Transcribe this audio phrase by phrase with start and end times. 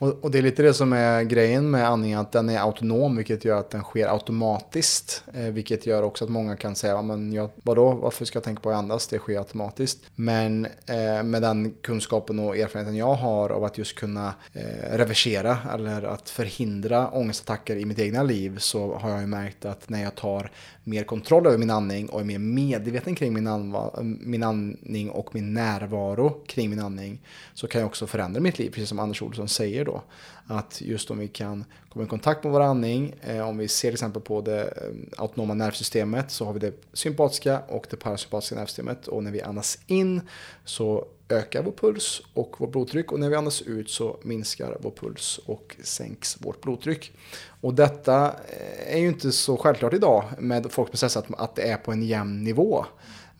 [0.00, 3.16] Och, och, det är lite det som är grejen med andningen, att den är autonom,
[3.16, 5.24] vilket gör att den sker automatiskt.
[5.34, 8.62] Eh, vilket gör också att många kan säga, men jag, vadå, varför ska jag tänka
[8.62, 9.06] på att andas?
[9.06, 9.98] Det sker automatiskt.
[10.14, 15.58] Men eh, med den kunskapen och erfarenheten jag har av att just kunna eh, reversera
[15.74, 20.02] eller att förhindra ångestattacker i mitt egna liv så har jag ju märkt att när
[20.02, 20.50] jag tar
[20.90, 23.74] mer kontroll över min andning och är mer medveten kring min,
[24.20, 27.20] min andning och min närvaro kring min andning
[27.54, 30.02] så kan jag också förändra mitt liv, precis som Anders Olsson säger då.
[30.46, 33.88] Att just om vi kan komma i kontakt med vår andning, eh, om vi ser
[33.88, 38.54] till exempel på det eh, autonoma nervsystemet så har vi det sympatiska och det parasympatiska
[38.54, 40.20] nervsystemet och när vi andas in
[40.64, 44.90] så ökar vår puls och vårt blodtryck och när vi andas ut så minskar vår
[44.90, 47.12] puls och sänks vårt blodtryck.
[47.60, 51.76] Och detta eh, är ju inte så självklart idag med folk med att det är
[51.76, 52.86] på en jämn nivå.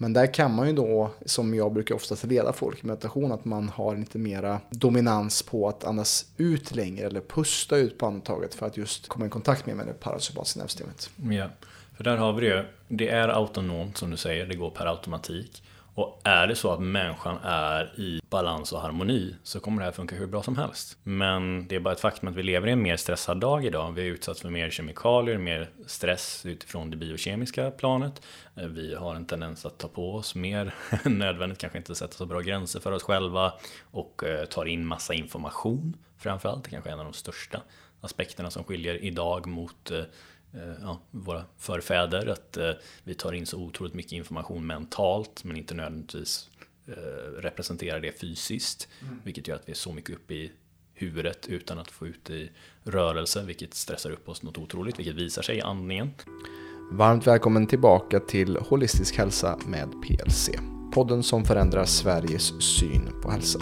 [0.03, 3.45] Men där kan man ju då, som jag brukar oftast leda folk i meditation, att
[3.45, 8.55] man har lite mera dominans på att andas ut längre eller pusta ut på andetaget
[8.55, 11.11] för att just komma i kontakt med, med det parasympatiska nervsystemet.
[11.17, 11.49] Ja,
[11.97, 12.57] för där har vi det.
[12.57, 12.65] ju.
[12.89, 15.63] Det är autonomt som du säger, det går per automatik.
[15.95, 19.93] Och är det så att människan är i balans och harmoni så kommer det här
[19.93, 20.99] funka hur bra som helst.
[21.03, 23.93] Men det är bara ett faktum att vi lever i en mer stressad dag idag.
[23.93, 28.23] Vi är utsatta för mer kemikalier, mer stress utifrån det biokemiska planet.
[28.55, 30.75] Vi har en tendens att ta på oss mer
[31.05, 33.53] än nödvändigt, kanske inte sätta så bra gränser för oss själva
[33.91, 36.65] och eh, tar in massa information framförallt.
[36.65, 37.63] Det kanske är en av de största
[38.01, 40.03] aspekterna som skiljer idag mot eh,
[40.81, 42.27] ja, våra förfäder.
[42.27, 42.71] Att eh,
[43.05, 46.51] vi tar in så otroligt mycket information mentalt men inte nödvändigtvis
[46.87, 46.93] eh,
[47.39, 48.89] representerar det fysiskt.
[49.03, 49.21] Mm.
[49.25, 50.53] Vilket gör att vi är så mycket uppe i
[50.95, 52.51] huvudet utan att få ut det i
[52.83, 56.11] rörelse, vilket stressar upp oss något otroligt, vilket visar sig i andningen.
[56.93, 60.51] Varmt välkommen tillbaka till Holistisk hälsa med PLC.
[60.95, 63.61] Podden som förändrar Sveriges syn på hälsa.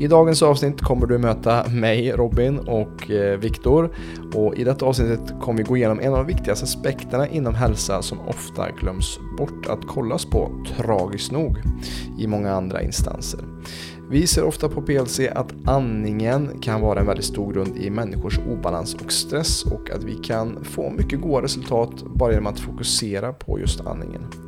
[0.00, 3.90] I dagens avsnitt kommer du möta mig, Robin och eh, Viktor.
[4.34, 8.02] Och i detta avsnittet kommer vi gå igenom en av de viktigaste aspekterna inom hälsa
[8.02, 11.58] som ofta glöms bort att kollas på, tragiskt nog,
[12.18, 13.40] i många andra instanser.
[14.10, 18.38] Vi ser ofta på PLC att andningen kan vara en väldigt stor grund i människors
[18.38, 23.32] obalans och stress och att vi kan få mycket goda resultat bara genom att fokusera
[23.32, 24.47] på just andningen.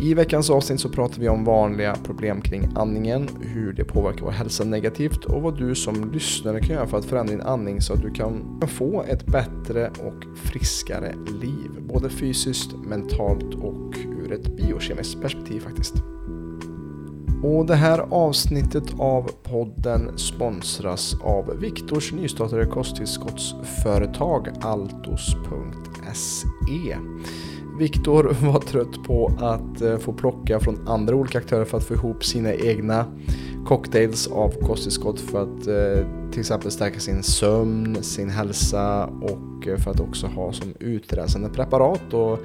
[0.00, 4.30] I veckans avsnitt så pratar vi om vanliga problem kring andningen, hur det påverkar vår
[4.30, 7.92] hälsa negativt och vad du som lyssnare kan göra för att förändra din andning så
[7.92, 11.70] att du kan få ett bättre och friskare liv.
[11.88, 13.94] Både fysiskt, mentalt och
[14.24, 15.94] ur ett biokemiskt perspektiv faktiskt.
[17.42, 25.36] Och det här avsnittet av podden sponsras av Viktors nystartade kosttillskottsföretag Altos.se.
[27.78, 31.94] Viktor var trött på att eh, få plocka från andra olika aktörer för att få
[31.94, 33.06] ihop sina egna
[33.66, 39.76] cocktails av kosttillskott för att eh, till exempel stärka sin sömn, sin hälsa och eh,
[39.76, 42.12] för att också ha som utrensande preparat.
[42.12, 42.38] Och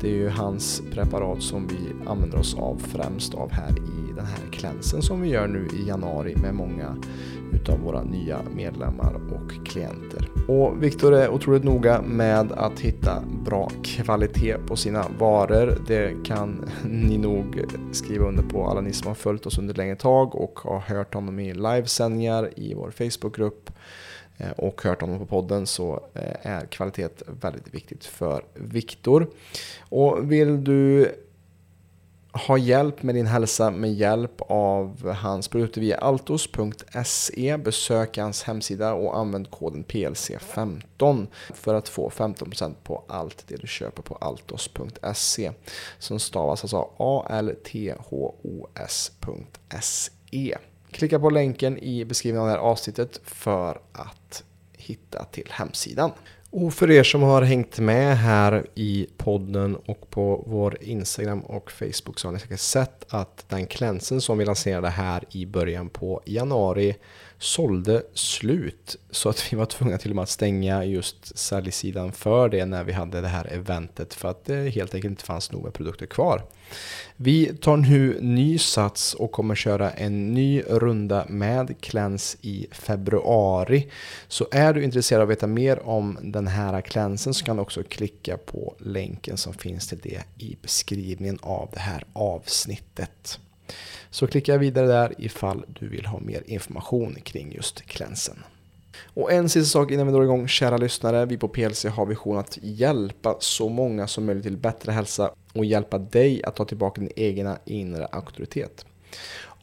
[0.00, 4.26] det är ju hans preparat som vi använder oss av främst av här i den
[4.26, 6.96] här klänsen som vi gör nu i januari med många
[7.54, 10.28] utav våra nya medlemmar och klienter.
[10.48, 15.78] Och Viktor är otroligt noga med att hitta bra kvalitet på sina varor.
[15.86, 17.60] Det kan ni nog
[17.92, 21.14] skriva under på alla ni som har följt oss under längre tag och har hört
[21.14, 23.70] honom i livesändningar i vår Facebookgrupp
[24.38, 27.08] eh, och hört honom på podden så eh, är kvalitet
[27.40, 29.26] väldigt viktigt för Viktor.
[29.88, 31.12] Och vill du
[32.32, 37.56] ha hjälp med din hälsa med hjälp av hans produkter via altos.se.
[37.56, 43.66] Besök hans hemsida och använd koden PLC15 för att få 15% på allt det du
[43.66, 45.52] köper på altos.se.
[45.98, 47.78] Som stavas alltså A-L-T-H-O-S.se.
[50.90, 56.10] Klicka på länken i beskrivningen av det här avsnittet för att hitta till hemsidan.
[56.54, 61.70] Och för er som har hängt med här i podden och på vår Instagram och
[61.70, 65.88] Facebook så har ni säkert sett att den klänsen som vi lanserade här i början
[65.88, 66.96] på januari
[67.42, 68.96] sålde slut.
[69.10, 72.84] Så att vi var tvungna till och med att stänga just säljsidan för det när
[72.84, 76.06] vi hade det här eventet för att det helt enkelt inte fanns nog med produkter
[76.06, 76.42] kvar.
[77.16, 83.90] Vi tar nu ny sats och kommer köra en ny runda med Cleanse i februari.
[84.28, 87.62] Så är du intresserad av att veta mer om den här klänsen så kan du
[87.62, 93.38] också klicka på länken som finns till det i beskrivningen av det här avsnittet.
[94.12, 98.38] Så klicka vidare där ifall du vill ha mer information kring just klänsen.
[99.14, 101.26] Och en sista sak innan vi drar igång, kära lyssnare.
[101.26, 105.64] Vi på PLC har vision att hjälpa så många som möjligt till bättre hälsa och
[105.64, 108.86] hjälpa dig att ta tillbaka din egna inre auktoritet.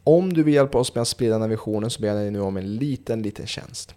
[0.04, 2.30] Om du vill hjälpa oss med att sprida den här visionen så ber jag dig
[2.30, 3.94] nu om en liten, liten tjänst.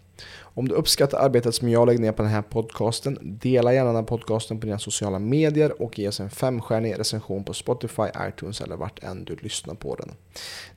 [0.55, 3.95] Om du uppskattar arbetet som jag lägger ner på den här podcasten, dela gärna den
[3.95, 8.61] här podcasten på dina sociala medier och ge oss en femstjärnig recension på Spotify, iTunes
[8.61, 10.11] eller vart än du lyssnar på den.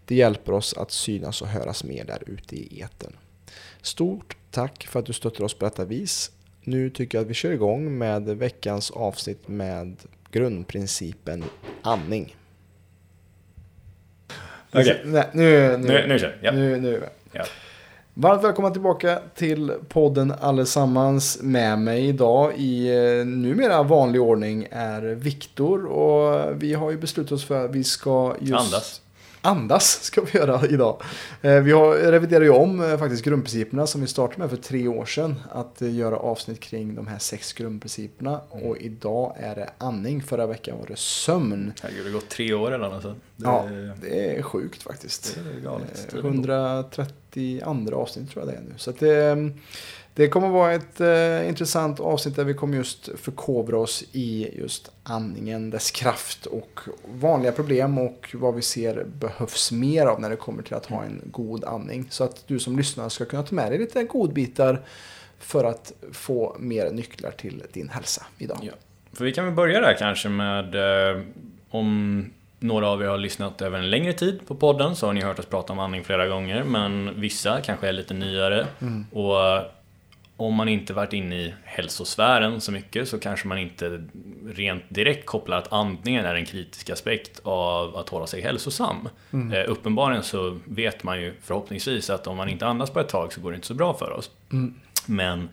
[0.05, 3.17] Det hjälper oss att synas och höras mer där ute i eten.
[3.82, 6.31] Stort tack för att du stöttar oss på detta vis.
[6.64, 9.96] Nu tycker jag att vi kör igång med veckans avsnitt med
[10.31, 11.44] grundprincipen
[11.82, 12.37] andning.
[14.72, 16.46] Okej, Nej, nu, nu, nu, nu kör vi.
[16.46, 16.52] Ja.
[16.52, 17.02] nu, nu.
[17.32, 17.44] Ja.
[18.19, 21.39] Varmt välkomna tillbaka till podden allesammans.
[21.43, 27.33] Med mig idag i eh, numera vanlig ordning är Viktor och vi har ju beslutat
[27.33, 29.01] oss för att vi ska just Andas.
[29.46, 31.02] Andas ska vi göra idag.
[31.43, 34.88] Eh, Vi har, reviderar ju om eh, faktiskt grundprinciperna som vi startade med för tre
[34.88, 35.34] år sedan.
[35.52, 38.40] Att eh, göra avsnitt kring de här sex grundprinciperna.
[38.52, 38.64] Mm.
[38.66, 40.22] Och idag är det andning.
[40.22, 41.72] Förra veckan var det sömn.
[41.82, 43.19] Herregud, det har gått tre år något sånt.
[43.37, 43.69] Det, Ja,
[44.00, 45.38] det är sjukt faktiskt.
[45.44, 46.14] det är galet.
[46.14, 48.75] Eh, 132 avsnitt tror jag det är nu.
[48.76, 49.50] Så att det,
[50.17, 54.91] det kommer vara ett eh, intressant avsnitt där vi kommer just förkovra oss i just
[55.03, 56.81] andningen, dess kraft och
[57.21, 61.05] vanliga problem och vad vi ser behövs mer av när det kommer till att ha
[61.05, 62.07] en god andning.
[62.11, 64.81] Så att du som lyssnar ska kunna ta med dig lite godbitar
[65.39, 68.59] för att få mer nycklar till din hälsa idag.
[68.63, 68.73] Ja.
[69.13, 71.23] För vi kan väl börja där kanske med eh,
[71.71, 72.25] om
[72.59, 75.39] några av er har lyssnat över en längre tid på podden så har ni hört
[75.39, 78.67] oss prata om andning flera gånger men vissa kanske är lite nyare.
[79.13, 79.63] Och eh,
[80.37, 84.05] om man inte varit inne i hälsosfären så mycket så kanske man inte
[84.47, 89.09] rent direkt kopplar att andningen är en kritisk aspekt av att hålla sig hälsosam.
[89.53, 93.33] Eh, uppenbarligen så vet man ju förhoppningsvis att om man inte andas på ett tag
[93.33, 94.31] så går det inte så bra för oss.
[95.06, 95.49] Men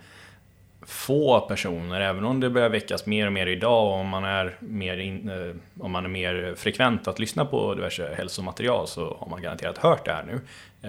[0.94, 4.58] få personer, även om det börjar väckas mer och mer idag och om man är
[4.60, 9.28] mer, in, eh, om man är mer frekvent att lyssna på diverse hälsomaterial så har
[9.30, 10.34] man garanterat hört det här nu.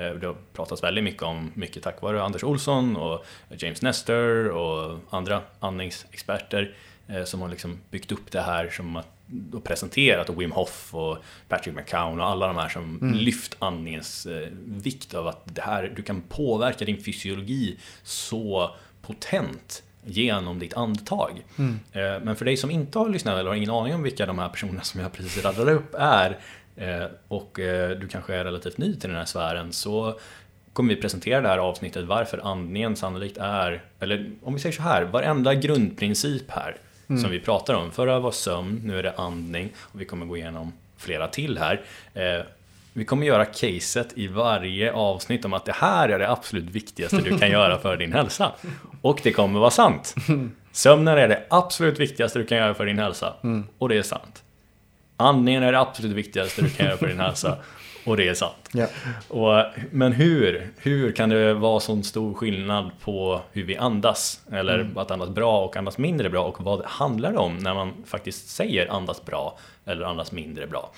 [0.00, 3.24] Eh, Det har pratats väldigt mycket om, mycket tack vare Anders Olsson och
[3.58, 6.74] James Nestor och andra andningsexperter
[7.08, 9.08] eh, som har liksom byggt upp det här som att,
[9.52, 11.18] och presenterat och Wim Hof och
[11.48, 14.26] Patrick McCown och alla de här som lyft andningens
[14.64, 18.70] vikt av att det här, du kan påverka din fysiologi så
[19.02, 21.44] potent genom ditt andetag.
[21.92, 24.38] Eh, Men för dig som inte har lyssnat eller har ingen aning om vilka de
[24.38, 26.38] här personerna som jag precis radade upp är
[26.76, 30.18] eh, och eh, du kanske är relativt ny till den här sfären så
[30.72, 34.82] kommer vi presentera det här avsnittet varför andningen sannolikt är, eller om vi säger så
[34.82, 37.92] här, varenda grundprincip här som vi pratar om.
[37.92, 41.80] Förra var sömn, nu är det andning och vi kommer gå igenom flera till här.
[42.92, 47.16] Vi kommer göra caset i varje avsnitt om att det här är det absolut viktigaste
[47.16, 48.52] du kan göra för din hälsa.
[49.04, 50.14] Och det kommer vara sant.
[50.72, 53.34] Sömnen är det absolut viktigaste du kan göra för din hälsa.
[53.78, 54.42] Och det är sant.
[55.16, 57.56] Andningen är det absolut viktigaste du kan göra för din hälsa.
[58.06, 58.68] Och det är sant.
[58.72, 58.86] Ja.
[59.28, 60.70] Och, men hur?
[60.76, 64.40] Hur kan det vara sån stor skillnad på hur vi andas?
[64.52, 66.44] Eller att andas bra och andas mindre bra?
[66.44, 70.90] Och vad handlar det om när man faktiskt säger andas bra eller andas mindre bra?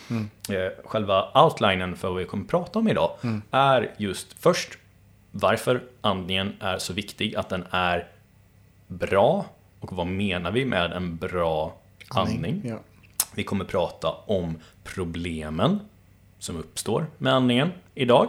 [0.51, 3.11] Eh, Själva outlinen för vad vi kommer prata om idag
[3.51, 4.79] är just först
[5.41, 8.09] varför andningen är så viktig, att den är
[8.87, 9.47] bra
[9.81, 11.77] och vad menar vi med en bra
[12.09, 12.63] andning?
[12.65, 12.79] Ja.
[13.35, 15.81] Vi kommer prata om problemen
[16.39, 18.29] som uppstår med andningen idag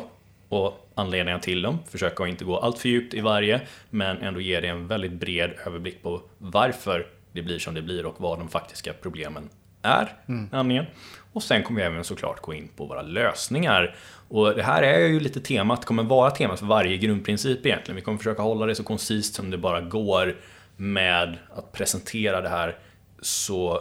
[0.49, 1.79] och anledningar till dem.
[1.89, 5.13] Försöka att inte gå allt för djupt i varje, men ändå ge dig en väldigt
[5.13, 9.49] bred överblick på varför det blir som det blir och vad de faktiska problemen
[9.81, 10.85] är med andningen.
[11.33, 13.95] Och sen kommer vi även såklart gå in på våra lösningar.
[14.29, 17.95] Och det här är ju lite temat, kommer vara temat för varje grundprincip egentligen.
[17.95, 20.35] Vi kommer försöka hålla det så koncist som det bara går
[20.75, 22.75] med att presentera det här
[23.21, 23.79] så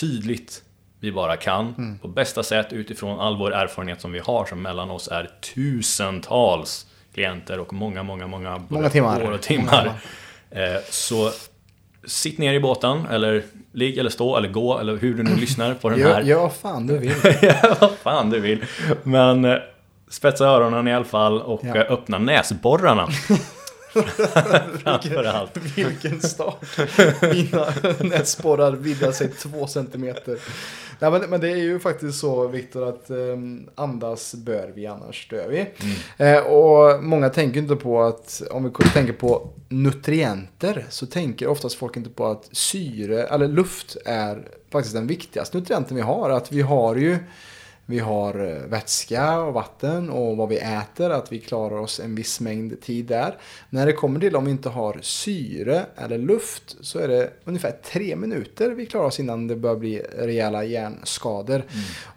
[0.00, 0.62] tydligt
[1.00, 4.90] vi bara kan på bästa sätt utifrån all vår erfarenhet som vi har som mellan
[4.90, 9.22] oss är tusentals klienter och många, många, många, Många timmar.
[9.24, 9.92] år och timmar.
[10.50, 10.60] Eh,
[10.90, 11.30] Så
[12.06, 15.74] sitt ner i båten eller ligg eller stå eller gå eller hur du nu lyssnar
[15.74, 16.22] på den här.
[16.22, 17.12] gör vad fan du vill.
[17.42, 18.64] Ja, vad fan du vill.
[19.02, 19.56] Men eh,
[20.14, 21.76] spetsa öronen i alla fall och Ja.
[21.76, 23.08] eh, öppna näsborrarna.
[24.82, 25.56] Framför allt.
[25.76, 26.78] Vilken start!
[27.22, 27.66] Mina
[28.00, 30.38] näsborrar vidgar sig två centimeter.
[30.98, 35.28] Nej, men, men det är ju faktiskt så Viktor att um, andas bör vi annars
[35.28, 35.66] dör vi.
[36.24, 41.74] Eh, och många tänker inte på att om vi tänker på nutrienter så tänker oftast
[41.74, 46.30] folk inte på att syre eller luft är faktiskt den viktigaste nutrienten vi har.
[46.30, 47.18] Att vi har ju
[47.86, 52.14] vi har eh, vätska och vatten och vad vi äter, att vi klarar oss en
[52.14, 53.36] viss mängd tid där.
[53.70, 57.70] När det kommer till om vi inte har syre eller luft så är det ungefär
[57.70, 61.64] tre minuter vi klarar oss innan det börjar bli rejäla hjärnskador.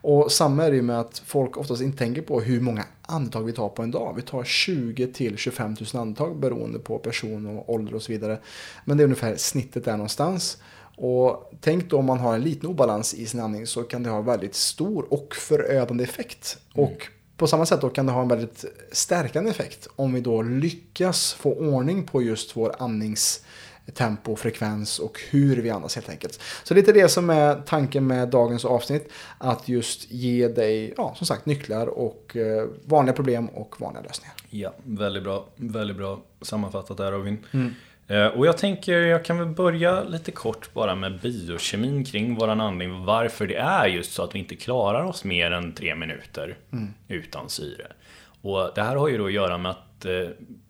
[0.02, 3.44] Och samma är det ju med att folk oftast inte tänker på hur många andetag
[3.44, 4.14] vi tar på en dag.
[4.16, 8.40] Vi tar 20 till 25 000 andetag beroende på person och ålder och så vidare.
[8.86, 10.58] Men det är ungefär snittet där någonstans.
[10.98, 14.10] Och tänk då om man har en liten obalans i sin andning så kan det
[14.10, 16.58] ha väldigt stor och förödande effekt.
[16.76, 16.90] Mm.
[16.90, 20.42] Och på samma sätt då kan det ha en väldigt stärkande effekt om vi då
[20.42, 23.44] lyckas få ordning på just vår andnings
[23.94, 26.40] tempo, frekvens och hur vi andas helt enkelt.
[26.64, 29.12] Så lite det som är tanken med dagens avsnitt.
[29.38, 34.36] Att just ge dig, ja som sagt, nycklar och eh, vanliga problem och vanliga lösningar.
[34.50, 37.46] Ja, väldigt bra, väldigt bra sammanfattat där Robin.
[37.52, 37.74] Mm.
[38.08, 42.62] Eh, och jag tänker, jag kan väl börja lite kort bara med biokemin kring våran
[42.62, 43.06] andning.
[43.06, 46.94] Varför det är just så att vi inte klarar oss mer än tre minuter mm.
[47.08, 47.88] utan syre.
[48.42, 50.30] Och det här har ju då att göra med att eh,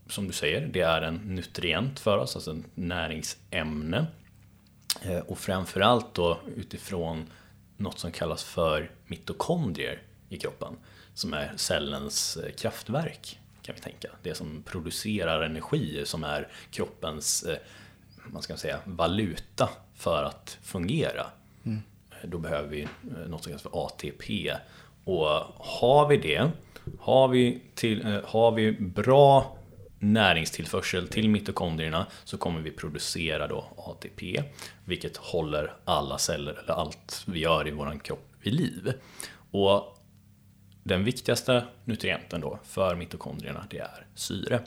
[0.10, 4.06] som du säger, det är en nutrient för oss, alltså ett näringsämne.
[5.02, 7.26] Eh, och framförallt då utifrån
[7.78, 10.74] något som kallas för mitokondrier i kroppen.
[11.14, 14.08] Som är cellens kraftverk, kan vi tänka.
[14.24, 17.58] Det som producerar energi, som är kroppens eh,
[18.34, 21.26] man ska säga, valuta för att fungera.
[21.66, 21.82] Mm.
[22.24, 22.88] Då behöver vi
[23.28, 24.54] något som kallas för ATP.
[25.04, 26.52] Och har vi det,
[27.00, 29.58] har vi, till, har vi bra
[30.00, 34.44] näringstillförsel till mitokondrierna så kommer vi producera då ATP,
[34.86, 38.94] vilket håller alla celler, eller allt vi gör i vår kropp, vid liv.
[39.52, 39.97] Och
[40.88, 44.60] den viktigaste nutrienten då för mitokondrierna, det är syre.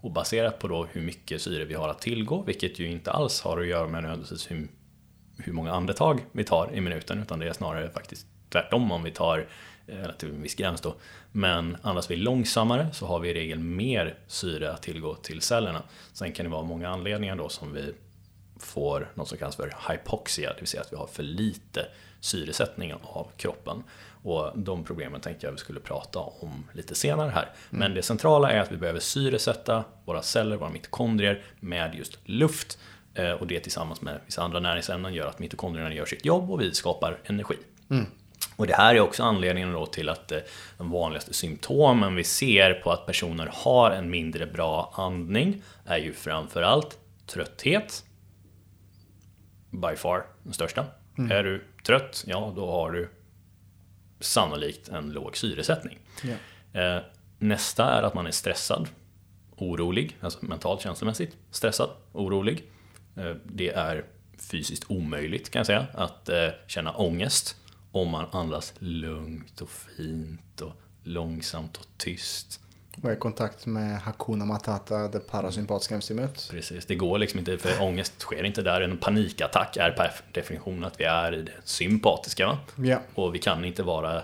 [0.00, 3.40] Och baserat på då hur mycket syre vi har att tillgå, vilket ju inte alls
[3.40, 4.68] har att göra med nödvändigtvis hur,
[5.38, 9.10] hur många andetag vi tar i minuten, utan det är snarare faktiskt tvärtom om vi
[9.10, 9.46] tar
[9.86, 10.94] eller till en viss gräns då.
[11.32, 15.82] Men andas vi långsammare så har vi i regel mer syre att tillgå till cellerna.
[16.12, 17.94] Sen kan det vara många anledningar då som vi
[18.62, 21.86] får något som kallas för hypoxia, det vill säga att vi har för lite
[22.20, 23.82] syresättning av kroppen.
[24.22, 27.42] Och de problemen tänkte jag vi skulle prata om lite senare här.
[27.42, 27.54] Mm.
[27.70, 32.78] Men det centrala är att vi behöver syresätta våra celler, våra mitokondrier med just luft.
[33.14, 36.60] Eh, och det tillsammans med vissa andra näringsämnen gör att mitokondrierna gör sitt jobb och
[36.60, 37.56] vi skapar energi.
[37.90, 38.06] Mm.
[38.56, 40.38] Och det här är också anledningen då till att eh,
[40.78, 46.12] de vanligaste symptomen vi ser på att personer har en mindre bra andning är ju
[46.12, 48.04] framförallt trötthet.
[49.72, 50.86] By far den största.
[51.18, 51.30] Mm.
[51.30, 53.10] Är du trött, ja då har du
[54.20, 55.98] sannolikt en låg syresättning.
[56.74, 57.02] Yeah.
[57.38, 58.88] Nästa är att man är stressad,
[59.56, 62.70] orolig, alltså mentalt känslomässigt stressad, orolig.
[63.16, 64.04] Eh, det är
[64.38, 67.56] fysiskt omöjligt kan jag säga att eh, känna ångest
[67.92, 72.60] om man andas lugnt och fint och långsamt och tyst.
[73.04, 76.48] Är i kontakt med Hakuna Matata, det parasympatiska nervsystemet.
[76.50, 78.80] Precis, det går liksom inte, för ångest sker inte där.
[78.80, 82.58] En panikattack är per definition att vi är i det sympatiska.
[82.76, 82.98] Ja.
[83.14, 84.16] Och vi kan inte vara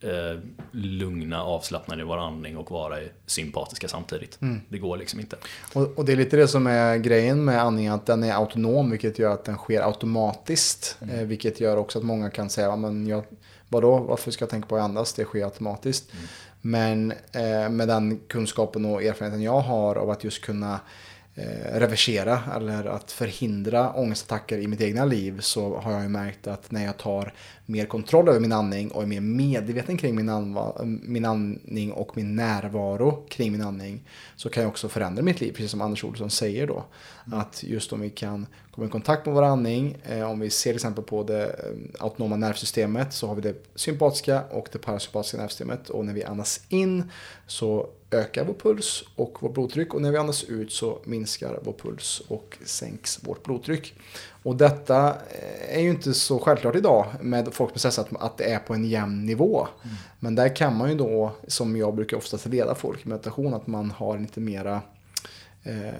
[0.00, 0.38] eh,
[0.70, 4.42] lugna, avslappnade i vår andning och vara sympatiska samtidigt.
[4.42, 4.60] Mm.
[4.68, 5.36] Det går liksom inte.
[5.72, 8.90] Och, och, det är lite det som är grejen med andningen, att den är autonom,
[8.90, 10.96] vilket gör att den sker automatiskt.
[11.00, 11.18] Mm.
[11.18, 13.24] Eh, vilket gör också att många kan säga, men jag,
[13.68, 15.12] vadå, varför ska jag tänka på att andas?
[15.12, 16.12] Det sker automatiskt.
[16.12, 16.26] Mm.
[16.62, 20.80] Men eh, med den kunskapen och erfarenheten jag har av att just kunna
[21.34, 26.46] eh, reversera eller att förhindra ångestattacker i mitt egna liv så har jag ju märkt
[26.46, 27.32] att när jag tar
[27.66, 32.36] mer kontroll över min andning och är mer medveten kring min, min andning och min
[32.36, 36.30] närvaro kring min andning så kan jag också förändra mitt liv, precis som Anders Olsson
[36.30, 36.84] säger då.
[37.26, 37.38] Mm.
[37.38, 40.70] Att just om vi kan komma i kontakt med vår andning, eh, om vi ser
[40.70, 45.36] till exempel på det eh, autonoma nervsystemet så har vi det sympatiska och det parasympatiska
[45.36, 47.10] nervsystemet och när vi andas in
[47.46, 51.72] så ökar vår puls och vårt blodtryck och när vi andas ut så minskar vår
[51.72, 53.94] puls och sänks vårt blodtryck.
[54.42, 58.38] Och detta eh, är ju inte så självklart idag med folk med stress att, att
[58.38, 59.68] det är på en jämn nivå.
[59.84, 59.96] Mm.
[60.18, 63.66] Men där kan man ju då, som jag brukar oftast leda folk i meditation, att
[63.66, 64.80] man har lite mera
[65.62, 65.92] eh,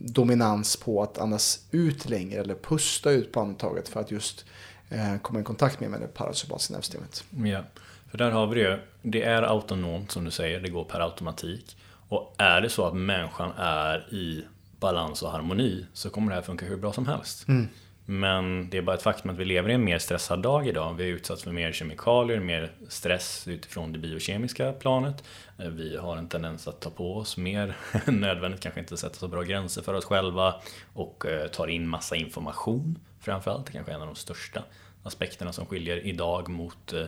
[0.00, 4.44] dominans på att andas ut längre eller pusta ut på andetaget för att just
[4.90, 7.24] eh, komma i kontakt med, med det parasympatiska nervsystemet.
[7.30, 7.62] Ja,
[8.10, 8.80] för där har vi det.
[9.02, 11.76] Det är autonomt som du säger, det går per automatik.
[12.08, 14.44] Och är det så att människan är i
[14.80, 17.48] balans och harmoni så kommer det här funka hur bra som helst.
[17.48, 17.68] Mm.
[18.10, 20.94] Men det är bara ett faktum att vi lever i en mer stressad dag idag.
[20.94, 25.24] Vi är utsatt för mer kemikalier, mer stress utifrån det biokemiska planet.
[25.58, 29.14] Eh, vi har en tendens att ta på oss mer än nödvändigt, kanske inte sätta
[29.14, 30.54] så bra gränser för oss själva
[30.94, 33.66] och eh, tar in massa information framförallt.
[33.66, 34.64] Det kanske är en av de största
[35.02, 37.06] aspekterna som skiljer idag mot eh,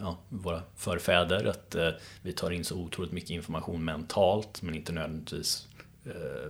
[0.00, 1.44] ja, våra förfäder.
[1.44, 1.76] Att
[2.22, 5.68] vi tar in så otroligt mycket information mentalt men inte nödvändigtvis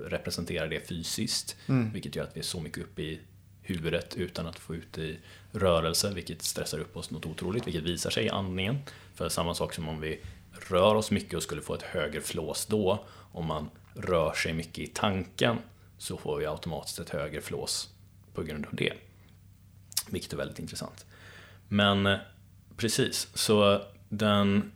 [0.06, 1.56] representerar det fysiskt.
[1.68, 1.92] Mm.
[1.92, 3.20] Vilket gör att vi är så mycket uppe i
[3.64, 5.18] huvudet utan att få ut det i
[5.52, 8.78] rörelse, vilket stressar upp oss något otroligt, vilket visar sig i andningen.
[9.14, 10.20] För samma sak som om vi
[10.68, 14.78] rör oss mycket och skulle få ett högre flås då, om man rör sig mycket
[14.78, 15.58] i tanken,
[15.98, 17.90] så får vi automatiskt ett högre flås
[18.34, 18.92] på grund av det.
[20.10, 21.06] Vilket är väldigt intressant.
[21.68, 22.18] Men eh,
[22.76, 24.72] precis, så den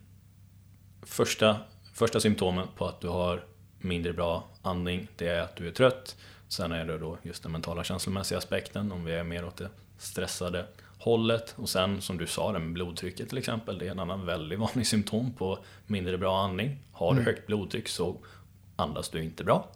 [1.03, 1.57] första,
[1.95, 3.45] första symptomen på att du har
[3.79, 6.17] mindre bra andning, det är att du är trött.
[6.49, 9.69] Sen är det då just den mentala känslomässiga aspekten, om vi är mer åt det
[9.99, 10.67] stressade
[10.99, 11.55] hållet.
[11.57, 14.59] Och sen som du sa, det med blodtrycket till exempel, det är en annan väldigt
[14.59, 16.79] vanlig symptom på mindre bra andning.
[16.93, 17.27] Har du mm.
[17.27, 18.17] högt blodtryck så
[18.77, 19.69] andas du inte bra.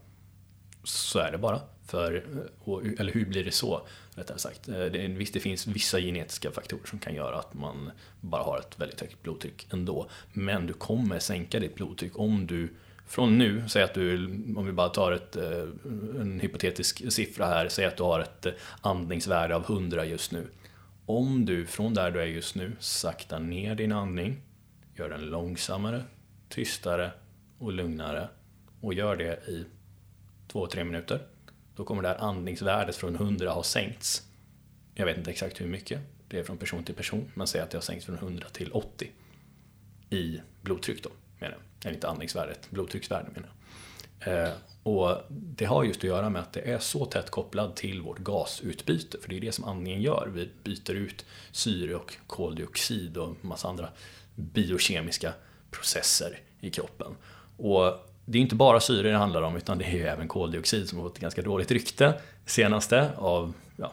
[0.85, 1.61] Så är det bara.
[1.87, 2.13] För,
[2.99, 3.87] eller hur blir det så?
[4.15, 4.69] Rättare sagt.
[4.69, 8.59] Eh, det, visst, det finns vissa genetiska faktorer som kan göra att man bara har
[8.59, 10.09] ett väldigt högt blodtryck ändå.
[10.33, 12.69] Men du kommer sänka ditt blodtryck om du
[13.13, 14.27] från nu, säg att du,
[14.57, 15.63] om vi bara tar ett, eh,
[16.21, 20.47] en hypotetisk siffra här, säg att du har ett eh, andningsvärde av 100 just nu.
[21.07, 24.43] Om du från där du är just nu saktar ner din andning,
[24.95, 26.05] gör den långsammare,
[26.49, 27.11] tystare
[27.59, 28.29] och lugnare
[28.81, 29.65] och gör det i
[30.53, 31.21] 2-3 minuter
[31.77, 34.23] då kommer det här andningsvärdet från 100 ha sänkts.
[34.95, 37.71] Jag vet inte exakt hur mycket, det är från person till person, men säg att
[37.71, 39.11] det har sänkts från 100 till 80
[40.11, 41.11] i blodtryck då,
[41.43, 41.87] menar jag.
[41.87, 44.45] Eller inte andningsvärdet, blodtrycksvärde menar jag.
[44.45, 48.03] Eh, och det har just att göra med att det är så tätt kopplat till
[48.03, 50.31] vårt gasutbyte, för det är det som andningen gör.
[50.35, 53.89] Vi byter ut syre och koldioxid och massa andra
[54.35, 55.33] biokemiska
[55.71, 57.17] processer i kroppen.
[57.57, 60.89] Och det är inte bara syre det handlar om utan det är ju även koldioxid
[60.89, 63.93] som har fått ett ganska dåligt rykte senaste av, ja,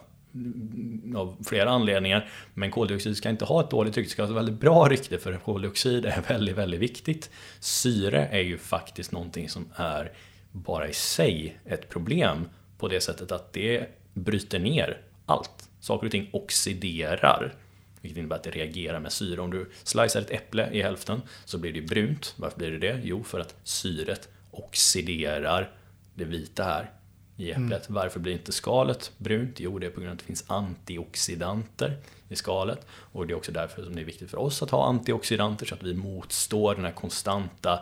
[1.16, 2.30] av flera anledningar.
[2.54, 5.18] Men koldioxid ska inte ha ett dåligt rykte, det ska ha ett väldigt bra rykte
[5.18, 7.30] för koldioxid är väldigt, väldigt viktigt.
[7.60, 10.12] Syre är ju faktiskt någonting som är
[10.52, 15.70] bara i sig ett problem på det sättet att det bryter ner allt.
[15.80, 17.56] Saker och ting oxiderar.
[18.02, 19.42] Vilket innebär att det reagerar med syre.
[19.42, 22.34] Om du slicear ett äpple i hälften så blir det brunt.
[22.38, 23.02] Varför blir det det?
[23.04, 25.72] Jo, för att syret oxiderar
[26.16, 26.99] det vita här
[27.40, 27.90] i äpplet.
[27.90, 28.02] Mm.
[28.02, 29.60] Varför blir inte skalet brunt?
[29.60, 31.98] Jo, det är på grund av att det finns antioxidanter
[32.30, 32.88] i skalet.
[32.92, 35.76] Och det är också därför som det är viktigt för oss att ha antioxidanter så
[35.76, 37.80] att vi motstår den här konstanta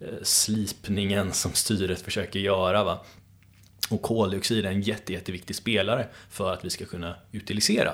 [0.00, 2.84] eh, slipningen som styret försöker göra.
[2.84, 3.04] Va?
[3.90, 7.92] Och koldioxid är en jätte, jätteviktig spelare för att vi ska kunna utilisera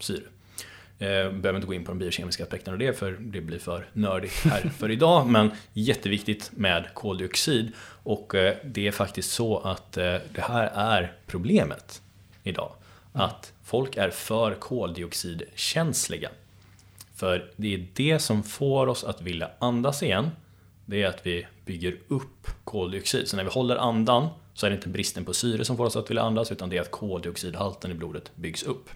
[0.00, 0.24] syre.
[0.98, 3.88] Eh, behöver inte gå in på de biokemiska aspekterna av det för det blir för
[3.92, 5.26] nördigt här för idag.
[5.26, 7.72] Men jätteviktigt med koldioxid.
[8.02, 12.02] Och eh, det är faktiskt så att eh, det här är problemet
[12.42, 12.72] idag.
[13.12, 16.30] Att folk är för koldioxidkänsliga.
[17.14, 20.30] För det är det som får oss att vilja andas igen.
[20.86, 23.28] Det är att vi bygger upp koldioxid.
[23.28, 25.96] Så när vi håller andan så är det inte bristen på syre som får oss
[25.96, 28.90] att vilja andas utan det är att koldioxidhalten i blodet byggs upp.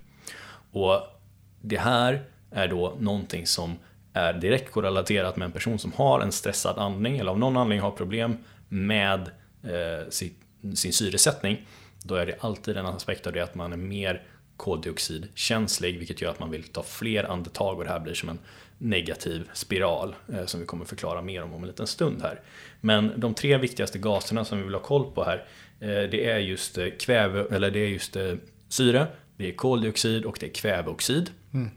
[0.72, 1.19] Och
[1.60, 3.76] det här är då någonting som
[4.12, 7.82] är direkt korrelaterat med en person som har en stressad andning eller av någon anledning
[7.82, 8.36] har problem
[8.68, 9.20] med
[9.62, 10.34] eh, sin,
[10.74, 11.66] sin syresättning.
[12.02, 14.22] Då är det alltid en aspekt av det att man är mer
[14.56, 18.38] koldioxidkänslig vilket gör att man vill ta fler andetag och det här blir som en
[18.78, 22.40] negativ spiral eh, som vi kommer förklara mer om om en liten stund här.
[22.80, 25.44] Men de tre viktigaste gaserna som vi vill ha koll på här
[25.80, 28.34] eh, det är just eh, kväve, eller det är just eh,
[28.68, 29.06] syre,
[29.40, 31.30] det är koldioxid och det är kväveoxid.
[31.52, 31.70] Mm.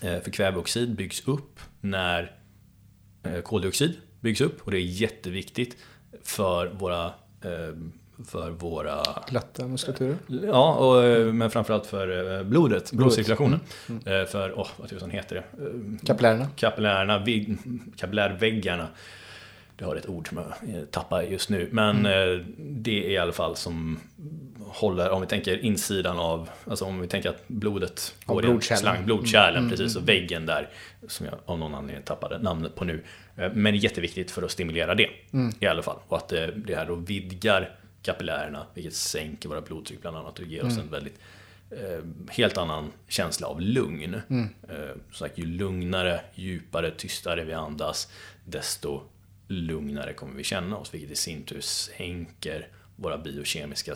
[0.00, 2.36] För kväveoxid byggs upp när
[3.22, 5.76] eh, koldioxid byggs upp och det är jätteviktigt
[6.22, 7.04] för våra
[7.44, 7.76] eh,
[8.26, 9.02] för våra...
[9.28, 10.16] Lätta muskulaturer?
[10.26, 13.60] Ja, och, men framförallt för blodet, blodcirkulationen.
[13.88, 14.02] Mm.
[14.06, 14.26] Mm.
[14.26, 15.44] För, åh, oh, vad tusan heter det?
[16.06, 16.48] Kapillärerna?
[16.56, 17.24] Kapillärerna,
[17.96, 18.88] kapillärväggarna
[19.82, 21.68] jag har ett ord som jag tappar just nu.
[21.72, 22.40] Men mm.
[22.40, 23.98] Eh, det är i alla fall som
[24.72, 28.60] håller, om vi tänker insidan av, alltså om vi tänker att blodet går i en
[28.60, 29.70] slang, blodkärlen mm.
[29.70, 30.68] precis, och väggen där,
[31.08, 33.04] som jag av någon anledning tappade namnet på nu.
[33.36, 35.52] Eh, men jätteviktigt för att stimulera det mm.
[35.60, 35.98] i alla fall.
[36.08, 37.70] Och att det, det här då vidgar
[38.02, 40.84] kapillärerna, vilket sänker våra blodtryck bland annat och ger oss mm.
[40.84, 41.18] en väldigt
[41.70, 44.20] eh, helt annan känsla av lugn.
[44.30, 44.48] Mm.
[44.68, 48.08] Eh, sagt, ju lugnare, djupare, tystare vi andas,
[48.44, 49.02] desto
[49.48, 53.94] lugnare kommer vi känna oss, vilket i sin tur sänker våra biokemiska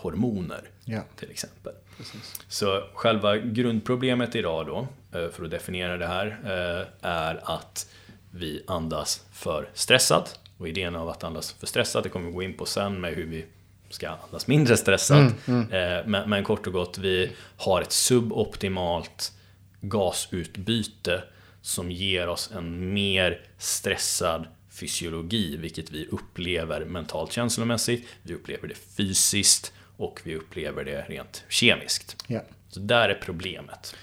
[0.00, 1.00] stresshormoner ja.
[1.16, 1.72] till exempel.
[1.96, 2.40] Precis.
[2.48, 7.90] Så själva grundproblemet idag då, eh, för att definiera det här, eh, är att
[8.30, 10.38] vi andas för stressat.
[10.58, 13.14] Och idén av att andas för stressat, det kommer vi gå in på sen med
[13.14, 13.44] hur vi
[13.90, 15.18] ska andas mindre stressat.
[15.46, 15.72] Mm, mm.
[15.72, 19.32] Eh, men, men kort och gott, vi har ett suboptimalt
[19.80, 21.22] gasutbyte
[21.62, 28.74] som ger oss en mer stressad fysiologi, vilket vi upplever mentalt känslomässigt, vi upplever det
[28.96, 32.16] fysiskt och vi upplever det rent kemiskt.
[32.26, 32.40] Ja.
[32.68, 33.94] Så där är problemet.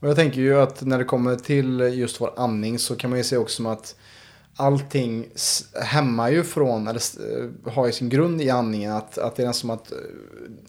[0.00, 3.18] Och jag tänker ju att när det kommer till just vår andning så kan man
[3.18, 3.96] ju se också som att
[4.56, 5.26] allting
[5.82, 8.92] hämmar ju från, eller eh, har ju sin grund i andningen.
[8.92, 9.98] Att, att det är som att eh,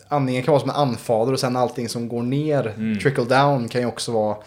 [0.08, 3.00] andningen kan vara som en anfader och sen allting som går ner, mm.
[3.00, 4.38] trickle down, kan ju också vara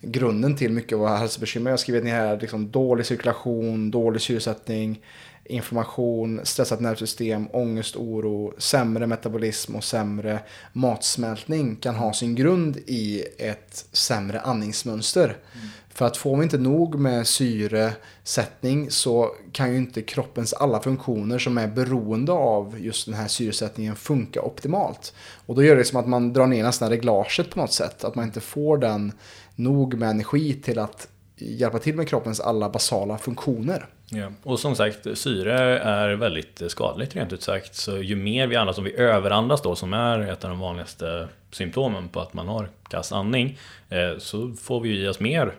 [0.00, 1.70] grunden till mycket av våra hälsobekymmer.
[1.70, 5.00] Jag har skrivit ner här liksom dålig cirkulation, dålig syresättning,
[5.44, 10.40] inflammation, stressat nervsystem, ångest, oro, sämre metabolism och sämre
[10.72, 15.24] matsmältning kan ha sin grund i ett sämre andningsmönster.
[15.24, 15.68] Mm.
[15.94, 21.38] För att får vi inte nog med syresättning så kan ju inte kroppens alla funktioner
[21.38, 25.14] som är beroende av just den här syresättningen funka optimalt.
[25.46, 28.04] Och då gör det som att man drar ner nästan reglaget på något sätt.
[28.04, 29.12] Att man inte får den
[29.54, 31.08] nog med energi till att
[31.44, 33.86] hjälpa till med kroppens alla basala funktioner.
[34.10, 34.32] Ja.
[34.42, 37.74] Och som sagt, syre är väldigt skadligt rent ut sagt.
[37.74, 41.28] Så ju mer vi andas, om vi överandas då, som är ett av de vanligaste
[41.50, 45.54] symptomen på att man har kass andning, eh, så får vi i oss mer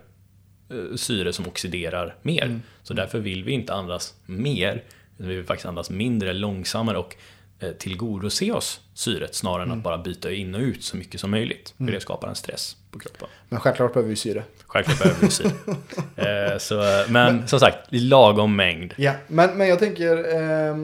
[0.70, 2.44] eh, syre som oxiderar mer.
[2.44, 2.62] Mm.
[2.84, 4.84] Så därför vill vi inte andas mer,
[5.18, 7.16] vi vill faktiskt andas mindre, långsammare och
[7.80, 9.78] tillgodose oss syret snarare än mm.
[9.78, 11.74] att bara byta in och ut så mycket som möjligt.
[11.78, 11.94] För mm.
[11.94, 13.28] det skapar en stress på kroppen.
[13.50, 14.44] Men självklart behöver vi syre.
[14.68, 15.52] Självklart behöver vi syre.
[16.52, 16.76] eh, så,
[17.10, 18.94] men, men, som sagt, i lagom mängd.
[18.98, 20.76] Ja, men, men jag tänker eh,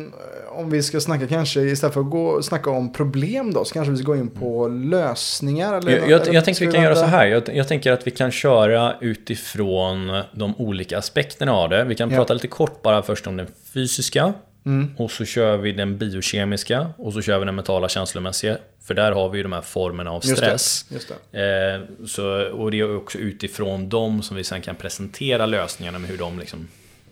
[0.50, 3.92] om vi ska snacka kanske istället för att gå, snacka om problem då så kanske
[3.92, 5.74] vi ska gå in på lösningar.
[5.74, 7.26] Eller, jag, jag, jag tänker vi kan göra så här.
[7.26, 11.84] Jag, jag, tänker att vi kan köra utifrån de olika aspekterna av det.
[11.84, 12.18] Vi kan ja.
[12.18, 14.34] prata lite kort bara först om den fysiska
[14.70, 14.90] Mm.
[14.98, 18.58] Och så kör vi den biokemiska och så kör vi den mentala känslomässiga.
[18.84, 20.86] För där har vi ju de här formerna av stress.
[20.90, 21.76] Just det, just det.
[21.76, 26.10] Eh, så, och det är också utifrån dem som vi sen kan presentera lösningarna med
[26.10, 26.68] hur de liksom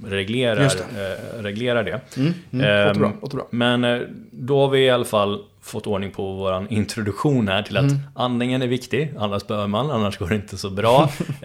[0.06, 1.18] reglerar det.
[1.38, 2.02] Eh, reglerar det.
[2.18, 3.46] Mm, mm, ehm, återbra.
[3.50, 7.78] Men eh, då har vi i alla fall fått ordning på vår introduktion här till
[7.78, 7.98] att mm.
[8.16, 11.12] andningen är viktig, annars behöver man, annars går det inte så bra.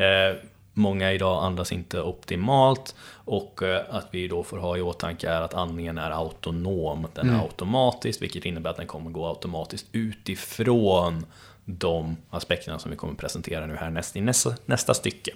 [0.75, 5.41] Många idag andas inte optimalt och eh, att vi då får ha i åtanke är
[5.41, 7.07] att andningen är autonom.
[7.15, 7.43] Den är mm.
[7.43, 11.27] automatisk, vilket innebär att den kommer gå automatiskt utifrån
[11.65, 15.33] de aspekterna som vi kommer presentera nu här näst, i nästa, nästa stycke.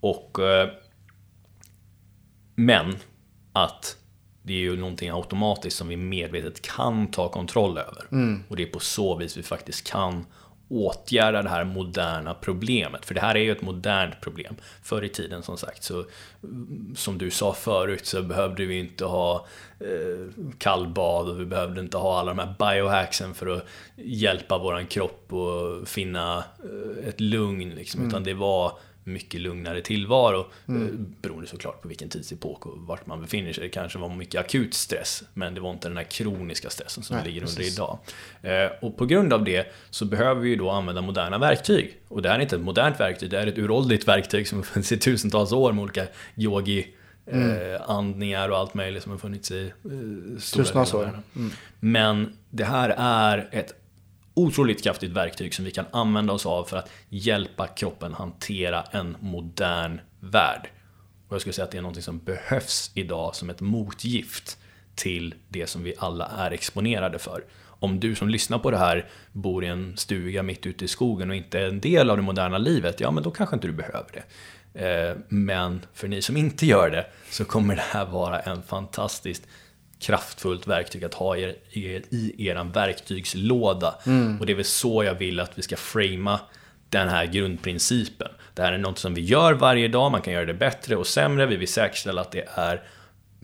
[0.00, 0.68] Och, eh,
[2.54, 2.96] men
[3.52, 3.96] att
[4.42, 8.06] det är ju någonting automatiskt som vi medvetet kan ta kontroll över.
[8.12, 8.44] Mm.
[8.48, 10.26] Och det är på så vis vi faktiskt kan
[10.68, 13.04] åtgärda det här moderna problemet.
[13.06, 14.54] För det här är ju ett modernt problem.
[14.82, 16.04] Förr i tiden som sagt, så,
[16.96, 19.46] som du sa förut, så behövde vi inte ha
[19.80, 24.86] eh, kallbad och vi behövde inte ha alla de här biohacksen för att hjälpa våran
[24.86, 27.70] kropp och finna eh, ett lugn.
[27.70, 28.00] Liksom.
[28.00, 28.08] Mm.
[28.08, 28.72] Utan det var
[29.04, 30.46] mycket lugnare tillvaro.
[30.68, 30.82] Mm.
[30.82, 30.90] Eh,
[31.22, 33.64] beroende såklart på vilken tidsepok och vart man befinner sig.
[33.64, 37.16] Det kanske var mycket akut stress, men det var inte den här kroniska stressen som
[37.16, 37.58] Nej, ligger precis.
[37.58, 37.98] under idag.
[38.42, 41.96] Eh, och på grund av det så behöver vi då använda moderna verktyg.
[42.08, 44.64] Och det här är inte ett modernt verktyg, det är ett uråldrigt verktyg som har
[44.64, 46.94] funnits i tusentals år med olika yogi
[47.26, 47.74] Mm.
[47.74, 51.50] Eh, andningar och allt möjligt som har funnits i eh, stora delar mm.
[51.80, 53.74] Men det här är ett
[54.34, 59.16] otroligt kraftigt verktyg som vi kan använda oss av för att hjälpa kroppen hantera en
[59.20, 60.68] modern värld.
[61.28, 64.58] Och jag skulle säga att det är något som behövs idag som ett motgift
[64.94, 67.44] till det som vi alla är exponerade för.
[67.62, 71.30] Om du som lyssnar på det här bor i en stuga mitt ute i skogen
[71.30, 73.72] och inte är en del av det moderna livet, ja men då kanske inte du
[73.72, 74.24] behöver det.
[74.74, 79.46] Eh, men för ni som inte gör det så kommer det här vara en fantastiskt
[79.98, 83.94] kraftfullt verktyg att ha i, i, i er verktygslåda.
[84.06, 84.40] Mm.
[84.40, 86.40] Och det är väl så jag vill att vi ska framea
[86.88, 88.28] den här grundprincipen.
[88.54, 91.06] Det här är något som vi gör varje dag, man kan göra det bättre och
[91.06, 91.46] sämre.
[91.46, 92.82] Vi vill säkerställa att det är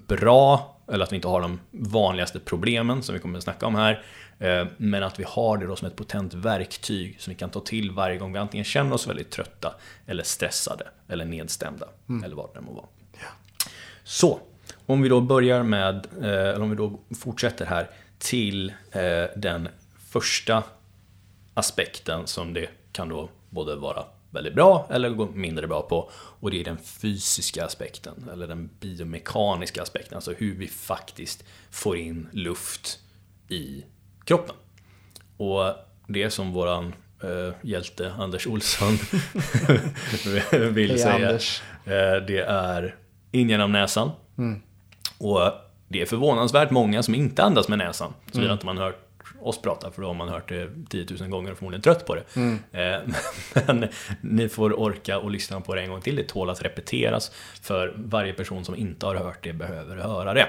[0.06, 3.74] bra, eller att vi inte har de vanligaste problemen som vi kommer att snacka om
[3.74, 4.02] här.
[4.38, 7.60] Eh, men att vi har det då som ett potent verktyg som vi kan ta
[7.60, 9.74] till varje gång vi antingen känner oss väldigt trötta,
[10.06, 12.24] eller stressade, eller nedstämda, mm.
[12.24, 12.86] eller vad det må vara.
[13.12, 13.28] Ja.
[14.04, 14.40] Så,
[14.90, 19.68] om vi då börjar med, eh, eller om vi då fortsätter här till eh, den
[20.10, 20.62] första
[21.54, 26.10] aspekten som det kan då både vara väldigt bra eller gå mindre bra på.
[26.12, 31.96] Och det är den fysiska aspekten, eller den biomekaniska aspekten, alltså hur vi faktiskt får
[31.96, 32.98] in luft
[33.48, 33.84] i
[34.24, 34.54] kroppen.
[35.36, 35.74] Och
[36.06, 38.92] det som våran eh, hjälte Anders Olsson
[40.70, 41.62] vill säga, Anders.
[41.84, 42.96] Eh, det är
[43.32, 44.10] in genom näsan.
[44.38, 44.60] Mm.
[45.20, 45.52] Och
[45.88, 48.14] det är förvånansvärt många som inte andas med näsan.
[48.26, 48.52] Såvida mm.
[48.52, 49.06] inte man hört
[49.40, 52.14] oss prata, för då har man hört det 10 000 gånger och förmodligen trött på
[52.14, 52.36] det.
[52.36, 52.58] Mm.
[52.72, 53.14] Eh,
[53.66, 53.88] men
[54.20, 56.16] ni får orka och lyssna på det en gång till.
[56.16, 57.32] Det tål att repeteras.
[57.62, 60.46] För varje person som inte har hört det behöver höra det.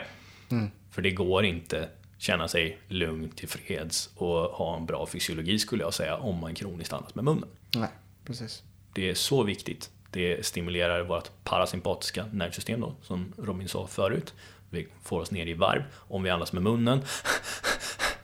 [0.51, 0.71] Mm.
[0.91, 5.93] För det går inte känna sig lugn, tillfreds och ha en bra fysiologi skulle jag
[5.93, 7.49] säga om man kroniskt andas med munnen.
[7.75, 7.89] Nej,
[8.25, 8.63] precis.
[8.93, 14.33] Det är så viktigt Det stimulerar vårt parasympatiska nervsystem då, som Robin sa förut.
[14.71, 15.83] Vi får oss ner i varv.
[15.95, 17.01] Om vi andas med munnen